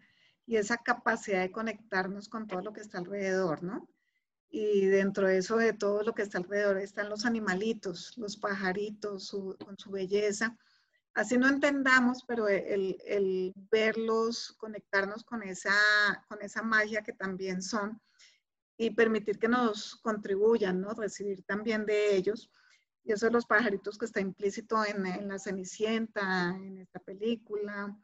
[0.47, 3.89] y esa capacidad de conectarnos con todo lo que está alrededor, ¿no?
[4.49, 9.35] Y dentro de eso, de todo lo que está alrededor, están los animalitos, los pajaritos,
[9.63, 10.55] con su belleza.
[11.13, 15.73] Así no entendamos, pero el, el, verlos, conectarnos con esa,
[16.29, 17.99] con esa magia que también son
[18.77, 20.93] y permitir que nos contribuyan, ¿no?
[20.93, 22.51] Recibir también de ellos.
[23.03, 27.97] Y eso de los pajaritos que está implícito en, en La Cenicienta, en esta película,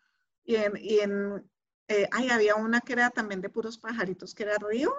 [0.43, 1.49] y en, y en
[1.91, 4.93] eh, ay, había una que era también de puros pajaritos, que era Río,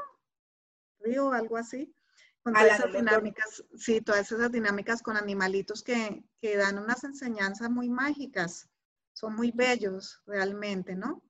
[1.01, 1.95] Río, algo así.
[2.43, 7.71] Con todas esas dinámicas, sí, todas esas dinámicas con animalitos que, que, dan unas enseñanzas
[7.71, 8.69] muy mágicas.
[9.13, 11.23] Son muy bellos realmente, ¿no?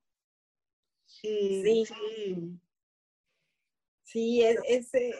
[1.05, 1.85] sí.
[1.85, 2.61] Sí,
[4.05, 5.15] sí es, es, eh,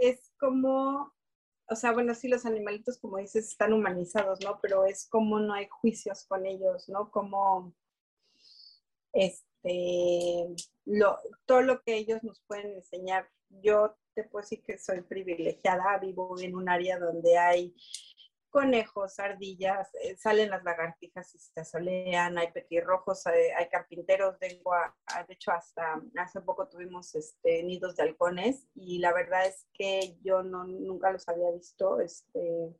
[0.00, 1.12] es como
[1.70, 4.58] o sea, bueno, sí, los animalitos, como dices, están humanizados, ¿no?
[4.60, 7.10] Pero es como no hay juicios con ellos, ¿no?
[7.10, 7.74] Como
[9.12, 10.46] este,
[10.84, 13.28] lo, todo lo que ellos nos pueden enseñar.
[13.50, 17.74] Yo te puedo decir que soy privilegiada, vivo en un área donde hay
[18.50, 25.24] conejos, ardillas, eh, salen las lagartijas y se asolean, hay petirrojos, hay, hay carpinteros, a,
[25.24, 30.16] de hecho hasta hace poco tuvimos este, nidos de halcones y la verdad es que
[30.22, 32.74] yo no, nunca los había visto este,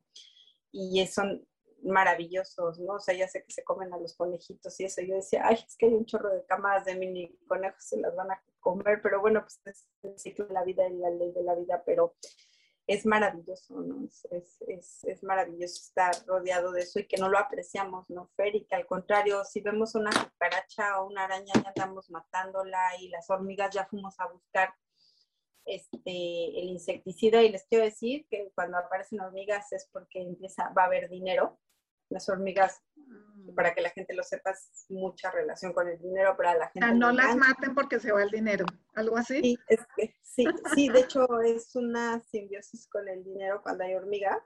[0.73, 1.47] y son
[1.83, 2.95] maravillosos, ¿no?
[2.95, 5.03] O sea, ya sé que se comen a los conejitos y eso.
[5.03, 8.15] Yo decía, ay, es que hay un chorro de camadas de mini conejos, se las
[8.15, 11.33] van a comer, pero bueno, pues es el ciclo de la vida y la ley
[11.33, 12.15] de la vida, pero
[12.87, 14.05] es maravilloso, ¿no?
[14.07, 18.57] Es, es, es, maravilloso estar rodeado de eso y que no lo apreciamos, ¿no, Fer?
[18.57, 23.11] Y que al contrario, si vemos una cucaracha o una araña, ya andamos matándola y
[23.11, 24.75] las hormigas ya fuimos a buscar
[25.67, 26.01] este,
[26.61, 30.87] el insecticida y les quiero decir que cuando aparecen hormigas es porque empieza, va a
[30.87, 31.59] haber dinero
[32.11, 33.55] las hormigas, mm.
[33.55, 36.95] para que la gente lo sepa, es mucha relación con el dinero, para la gente.
[36.95, 39.41] no las maten porque se va el dinero, algo así.
[39.41, 40.45] Sí, es que, sí,
[40.75, 44.39] sí, de hecho es una simbiosis con el dinero cuando hay hormigas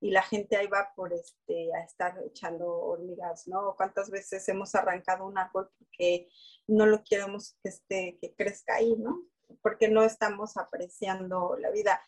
[0.00, 3.74] y la gente ahí va por este, a estar echando hormigas, ¿no?
[3.76, 6.28] ¿Cuántas veces hemos arrancado un árbol porque
[6.66, 9.22] no lo queremos que, esté, que crezca ahí, ¿no?
[9.62, 12.00] Porque no estamos apreciando la vida.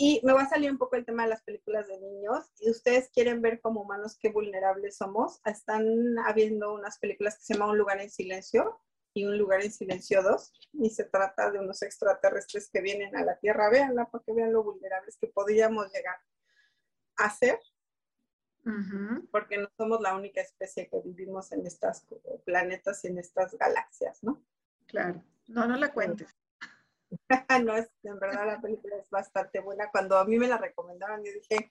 [0.00, 2.52] Y me va a salir un poco el tema de las películas de niños.
[2.60, 5.40] Y ustedes quieren ver como humanos qué vulnerables somos.
[5.44, 5.84] Están
[6.24, 8.80] habiendo unas películas que se llaman Un lugar en silencio
[9.12, 10.52] y Un lugar en silencio 2.
[10.74, 13.70] Y se trata de unos extraterrestres que vienen a la Tierra.
[13.70, 16.16] Véanla para que vean lo vulnerables que podríamos llegar
[17.16, 17.58] a ser.
[19.32, 22.04] Porque no somos la única especie que vivimos en estos
[22.44, 24.44] planetas y en estas galaxias, ¿no?
[24.86, 25.24] Claro.
[25.48, 26.28] No, no la cuentes.
[27.64, 29.90] no, es, en verdad la película es bastante buena.
[29.90, 31.70] Cuando a mí me la recomendaron, yo dije,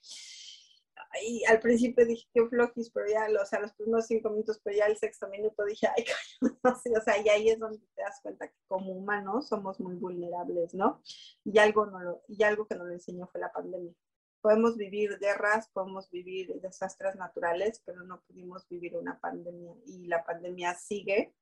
[1.22, 4.76] y al principio dije que flojis, pero ya, o sea, los primeros cinco minutos, pero
[4.76, 6.04] ya el sexto minuto dije, ay,
[6.62, 10.74] o sea, y ahí es donde te das cuenta que como humanos somos muy vulnerables,
[10.74, 11.02] ¿no?
[11.44, 13.92] Y algo, no y algo que nos lo enseñó fue la pandemia.
[14.40, 20.24] Podemos vivir guerras, podemos vivir desastres naturales, pero no pudimos vivir una pandemia y la
[20.24, 21.34] pandemia sigue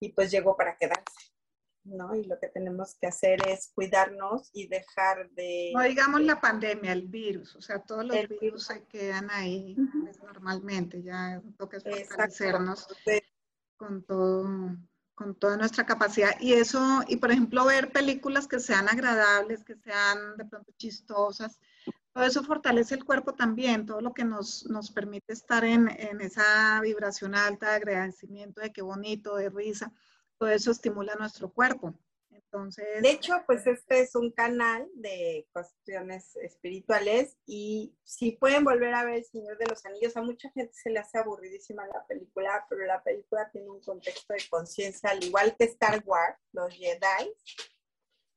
[0.00, 1.33] y pues llegó para quedarse.
[1.84, 2.14] ¿No?
[2.14, 5.72] Y lo que tenemos que hacer es cuidarnos y dejar de...
[5.74, 10.22] No digamos la pandemia, el virus, o sea, todos los virus, se quedan ahí pues,
[10.22, 12.88] normalmente, ya toca fortalecernos
[13.76, 14.76] con todo
[15.14, 16.32] con toda nuestra capacidad.
[16.40, 21.60] Y eso, y por ejemplo ver películas que sean agradables, que sean de pronto chistosas,
[22.12, 26.20] todo eso fortalece el cuerpo también, todo lo que nos, nos permite estar en, en
[26.20, 29.92] esa vibración alta de agradecimiento, de qué bonito, de risa
[30.38, 31.94] todo eso estimula nuestro cuerpo.
[32.30, 38.94] Entonces, de hecho, pues este es un canal de cuestiones espirituales y si pueden volver
[38.94, 42.06] a ver El Señor de los Anillos, a mucha gente se le hace aburridísima la
[42.06, 46.72] película, pero la película tiene un contexto de conciencia, al igual que Star Wars, los
[46.72, 47.34] Jedi,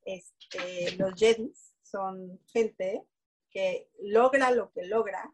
[0.04, 3.04] este, los Jedi son gente
[3.50, 5.32] que logra lo que logra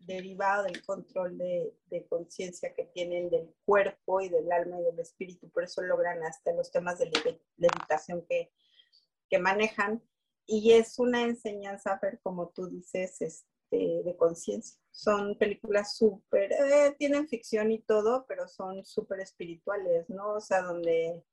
[0.00, 1.74] derivado del control de,
[2.08, 6.52] conciencia que tienen del cuerpo y del alma y del espíritu, por eso logran hasta
[6.52, 7.10] los temas de
[7.56, 8.50] levitación que,
[9.28, 10.02] que manejan.
[10.46, 14.80] Y es una enseñanza, ver como tú dices, este, de conciencia.
[14.90, 20.34] Son películas súper, eh, tienen ficción y todo, pero son súper espirituales, ¿no?
[20.34, 21.24] O sea, donde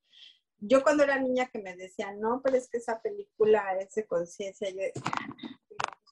[0.60, 4.06] yo cuando era niña que me decían, no, pero es que esa película es de
[4.06, 4.82] conciencia, yo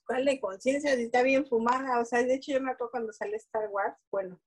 [0.06, 0.92] ¿cuál de conciencia?
[0.94, 4.40] Está bien fumada, o sea, de hecho yo me acuerdo cuando sale Star Wars, bueno,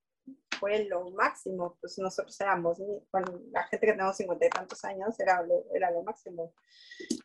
[0.58, 2.78] fue lo máximo, pues nosotros éramos,
[3.52, 6.52] la gente que tenemos cincuenta y tantos años era lo, era lo máximo.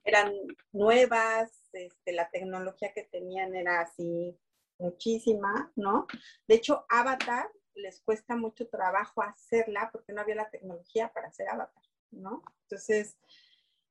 [0.04, 0.34] Eran
[0.72, 4.40] nuevas, este, la tecnología que tenían era así
[4.78, 6.08] muchísima, ¿no?
[6.48, 11.50] De hecho, Avatar les cuesta mucho trabajo hacerla porque no había la tecnología para hacer
[11.50, 12.42] Avatar, ¿no?
[12.64, 13.18] Entonces,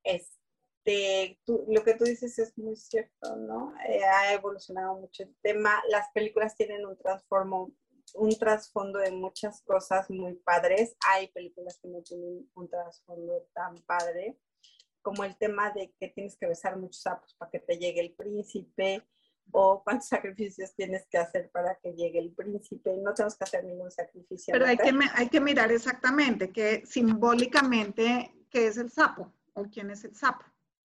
[0.03, 0.44] este,
[0.87, 3.75] lo que tú dices es muy cierto, ¿no?
[3.89, 5.83] Eh, ha evolucionado mucho el tema.
[5.89, 7.73] Las películas tienen un transformo
[8.15, 10.97] un trasfondo de muchas cosas muy padres.
[11.09, 14.39] Hay películas que no tienen un trasfondo tan padre,
[15.03, 18.15] como el tema de que tienes que besar muchos sapos para que te llegue el
[18.15, 19.03] príncipe,
[19.51, 22.97] o cuántos sacrificios tienes que hacer para que llegue el príncipe.
[22.99, 24.53] No tenemos que hacer ningún sacrificio.
[24.53, 29.91] Pero hay que, hay que mirar exactamente que simbólicamente qué es el sapo o quién
[29.91, 30.45] es el sapo,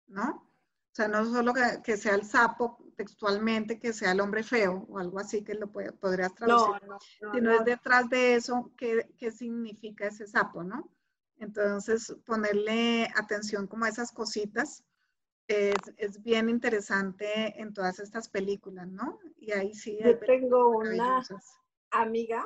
[0.08, 0.48] ¿no?
[0.92, 1.52] O sea, no solo
[1.84, 5.70] que, sea el sapo textualmente, que sea el hombre feo o algo así que lo
[5.70, 10.90] podrías traducir, no, no, sino es detrás de eso qué, qué significa ese sapo, ¿no?
[11.36, 14.84] Entonces, ponerle atención como a esas cositas
[15.46, 19.20] es, es, bien interesante en todas estas películas, ¿no?
[19.36, 19.98] Y ahí sí.
[20.02, 21.22] Yo tengo una
[21.90, 22.44] amiga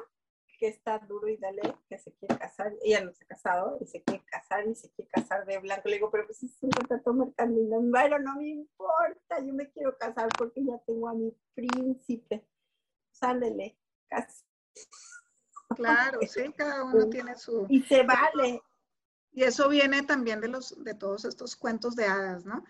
[0.62, 3.86] que está duro y dale, que se quiere casar, ella no se ha casado, y
[3.88, 5.88] se quiere casar y se quiere casar de blanco.
[5.88, 10.28] Le digo, pero pues es un contrato mercantil, no me importa, yo me quiero casar
[10.38, 12.46] porque ya tengo a mi príncipe.
[13.10, 14.44] Sándele, casi.
[15.74, 17.66] Claro, sí, cada uno tiene su...
[17.68, 18.62] Y se vale.
[19.32, 22.62] Y eso viene también de, los, de todos estos cuentos de hadas, ¿no?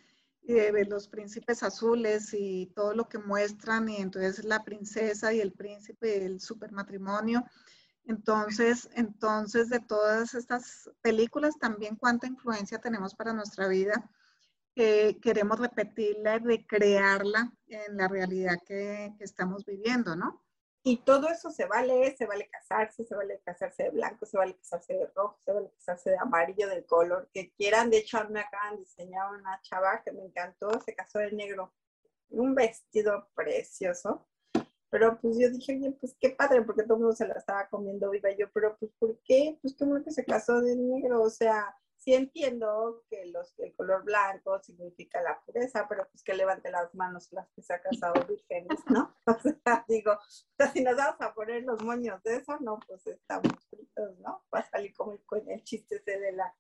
[0.45, 5.43] Y de los príncipes azules y todo lo que muestran, y entonces la princesa y
[5.43, 7.45] el príncipe, el super matrimonio,
[8.05, 14.11] entonces, entonces, de todas estas películas, también cuánta influencia tenemos para nuestra vida.
[14.75, 20.43] queremos repetirla y recrearla en la realidad que, estamos viviendo, ¿no?
[20.85, 24.57] Y todo eso se vale, se vale casarse, se vale casarse de blanco, se vale
[24.57, 27.89] casarse de rojo, se vale casarse de amarillo, del color que quieran.
[27.89, 31.73] De hecho, me acaban de diseñar una chava que me encantó, se casó de negro.
[32.31, 34.27] Un vestido precioso
[34.93, 37.67] pero pues yo dije, oye, pues qué padre, porque todo el mundo se la estaba
[37.71, 38.31] comiendo viva.
[38.33, 39.59] yo, pero pues ¿por qué?
[39.63, 41.23] Pues qué bueno que se casó de negro.
[41.23, 46.35] O sea, sí entiendo que los, el color blanco significa la pureza, pero pues que
[46.35, 49.17] levante las manos las que se ha casado vírgenes, ¿no?
[49.27, 50.19] O sea, digo,
[50.75, 54.45] si nos vamos a poner los moños de eso, no, pues estamos fritos, ¿no?
[54.55, 56.55] Va a salir como el, el chiste ese de la,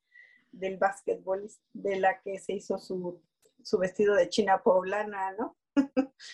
[0.53, 3.22] del básquetbol, de la que se hizo su,
[3.62, 5.59] su vestido de china poblana, ¿no?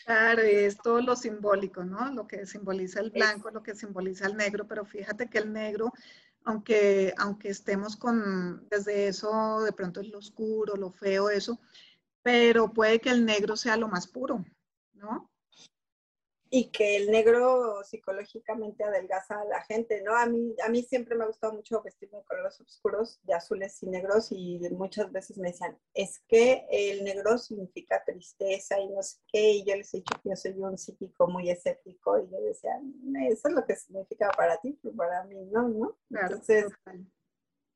[0.05, 2.13] Claro, es todo lo simbólico, ¿no?
[2.13, 5.93] Lo que simboliza el blanco, lo que simboliza el negro, pero fíjate que el negro,
[6.45, 11.61] aunque, aunque estemos con, desde eso, de pronto es lo oscuro, lo feo, eso,
[12.23, 14.45] pero puede que el negro sea lo más puro,
[14.95, 15.31] ¿no?
[16.51, 20.17] Y que el negro psicológicamente adelgaza a la gente, ¿no?
[20.17, 23.83] A mí, a mí siempre me ha gustado mucho vestirme de colores oscuros, de azules
[23.83, 29.03] y negros, y muchas veces me decían, es que el negro significa tristeza y no
[29.03, 32.31] sé qué, y yo les he dicho que yo soy un psíquico muy escéptico, y
[32.31, 32.81] yo decía,
[33.29, 35.99] eso es lo que significa para ti, pero para mí no, ¿no?
[36.11, 36.67] Entonces,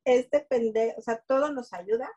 [0.05, 2.11] es depende, o sea, todo nos ayuda,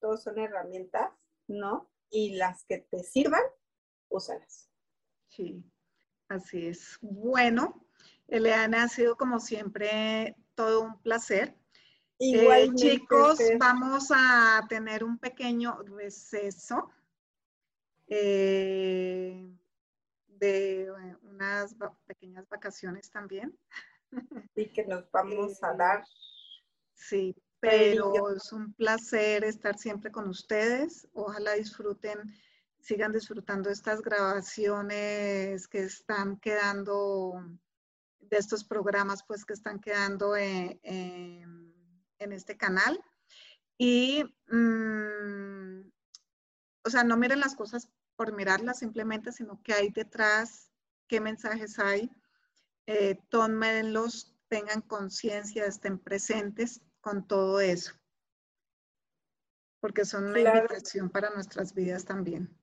[0.00, 1.10] todos son herramientas,
[1.46, 1.90] ¿no?
[2.10, 3.42] Y las que te sirvan,
[4.08, 4.68] úsalas.
[5.28, 5.64] Sí.
[6.30, 6.96] Así es.
[7.00, 7.84] Bueno,
[8.28, 11.56] Eleana, ha sido como siempre todo un placer.
[12.20, 16.88] Eh, chicos, vamos a tener un pequeño receso
[18.06, 19.50] eh,
[20.28, 21.74] de eh, unas
[22.06, 23.58] pequeñas vacaciones también.
[24.54, 26.04] Y que nos vamos a dar.
[26.94, 31.08] Sí, pero es un placer estar siempre con ustedes.
[31.12, 32.20] Ojalá disfruten
[32.80, 37.44] sigan disfrutando estas grabaciones que están quedando,
[38.20, 40.80] de estos programas pues que están quedando en,
[42.18, 43.02] este canal.
[43.78, 45.90] Y, mm,
[46.84, 50.70] o sea, no miren las cosas por mirarlas simplemente, sino que hay detrás,
[51.08, 52.10] qué mensajes hay,
[52.86, 57.92] eh, tómenlos, tengan conciencia, estén presentes con todo eso,
[59.80, 62.59] porque son una invitación para nuestras vidas también.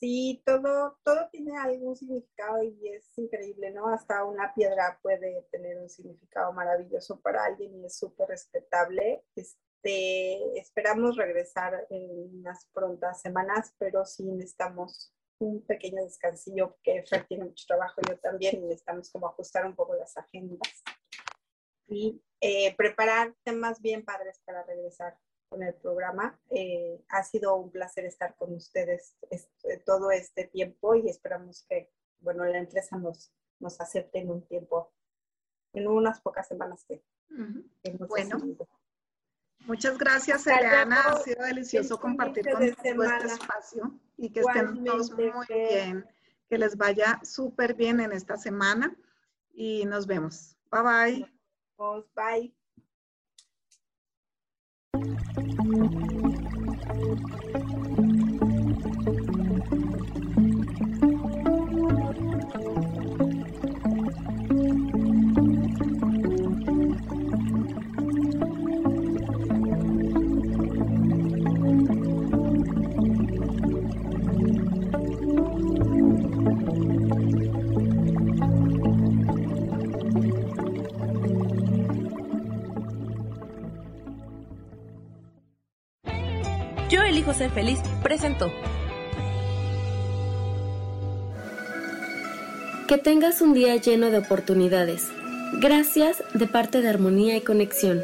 [0.00, 3.86] Sí, todo, todo tiene algún significado y es increíble, ¿no?
[3.88, 9.22] Hasta una piedra puede tener un significado maravilloso para alguien y es súper respetable.
[9.36, 17.26] Este, esperamos regresar en unas prontas semanas, pero sí necesitamos un pequeño descansillo, porque Fer
[17.26, 20.82] tiene mucho trabajo, yo también, y necesitamos como ajustar un poco las agendas.
[21.88, 25.18] y eh, preparar temas bien padres para regresar
[25.50, 26.38] con el programa.
[26.48, 31.92] Eh, ha sido un placer estar con ustedes este, todo este tiempo y esperamos que,
[32.20, 34.92] bueno, la empresa nos, nos acepte en un tiempo,
[35.74, 37.02] en unas pocas semanas que,
[38.08, 38.38] Bueno.
[39.66, 41.00] Muchas gracias, Eliana.
[41.00, 42.90] Ha sido delicioso compartir con este
[43.26, 46.06] espacio y que estén todos muy bien.
[46.48, 48.96] Que les vaya súper bien en esta semana
[49.52, 50.56] y nos vemos.
[50.70, 51.32] Bye bye.
[52.16, 52.59] Bye.
[55.80, 56.19] Thank you.
[87.32, 88.52] Ser feliz presentó.
[92.88, 95.08] Que tengas un día lleno de oportunidades.
[95.60, 98.02] Gracias de parte de Armonía y Conexión.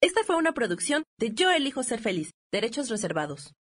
[0.00, 3.54] Esta fue una producción de Yo elijo ser feliz, derechos reservados.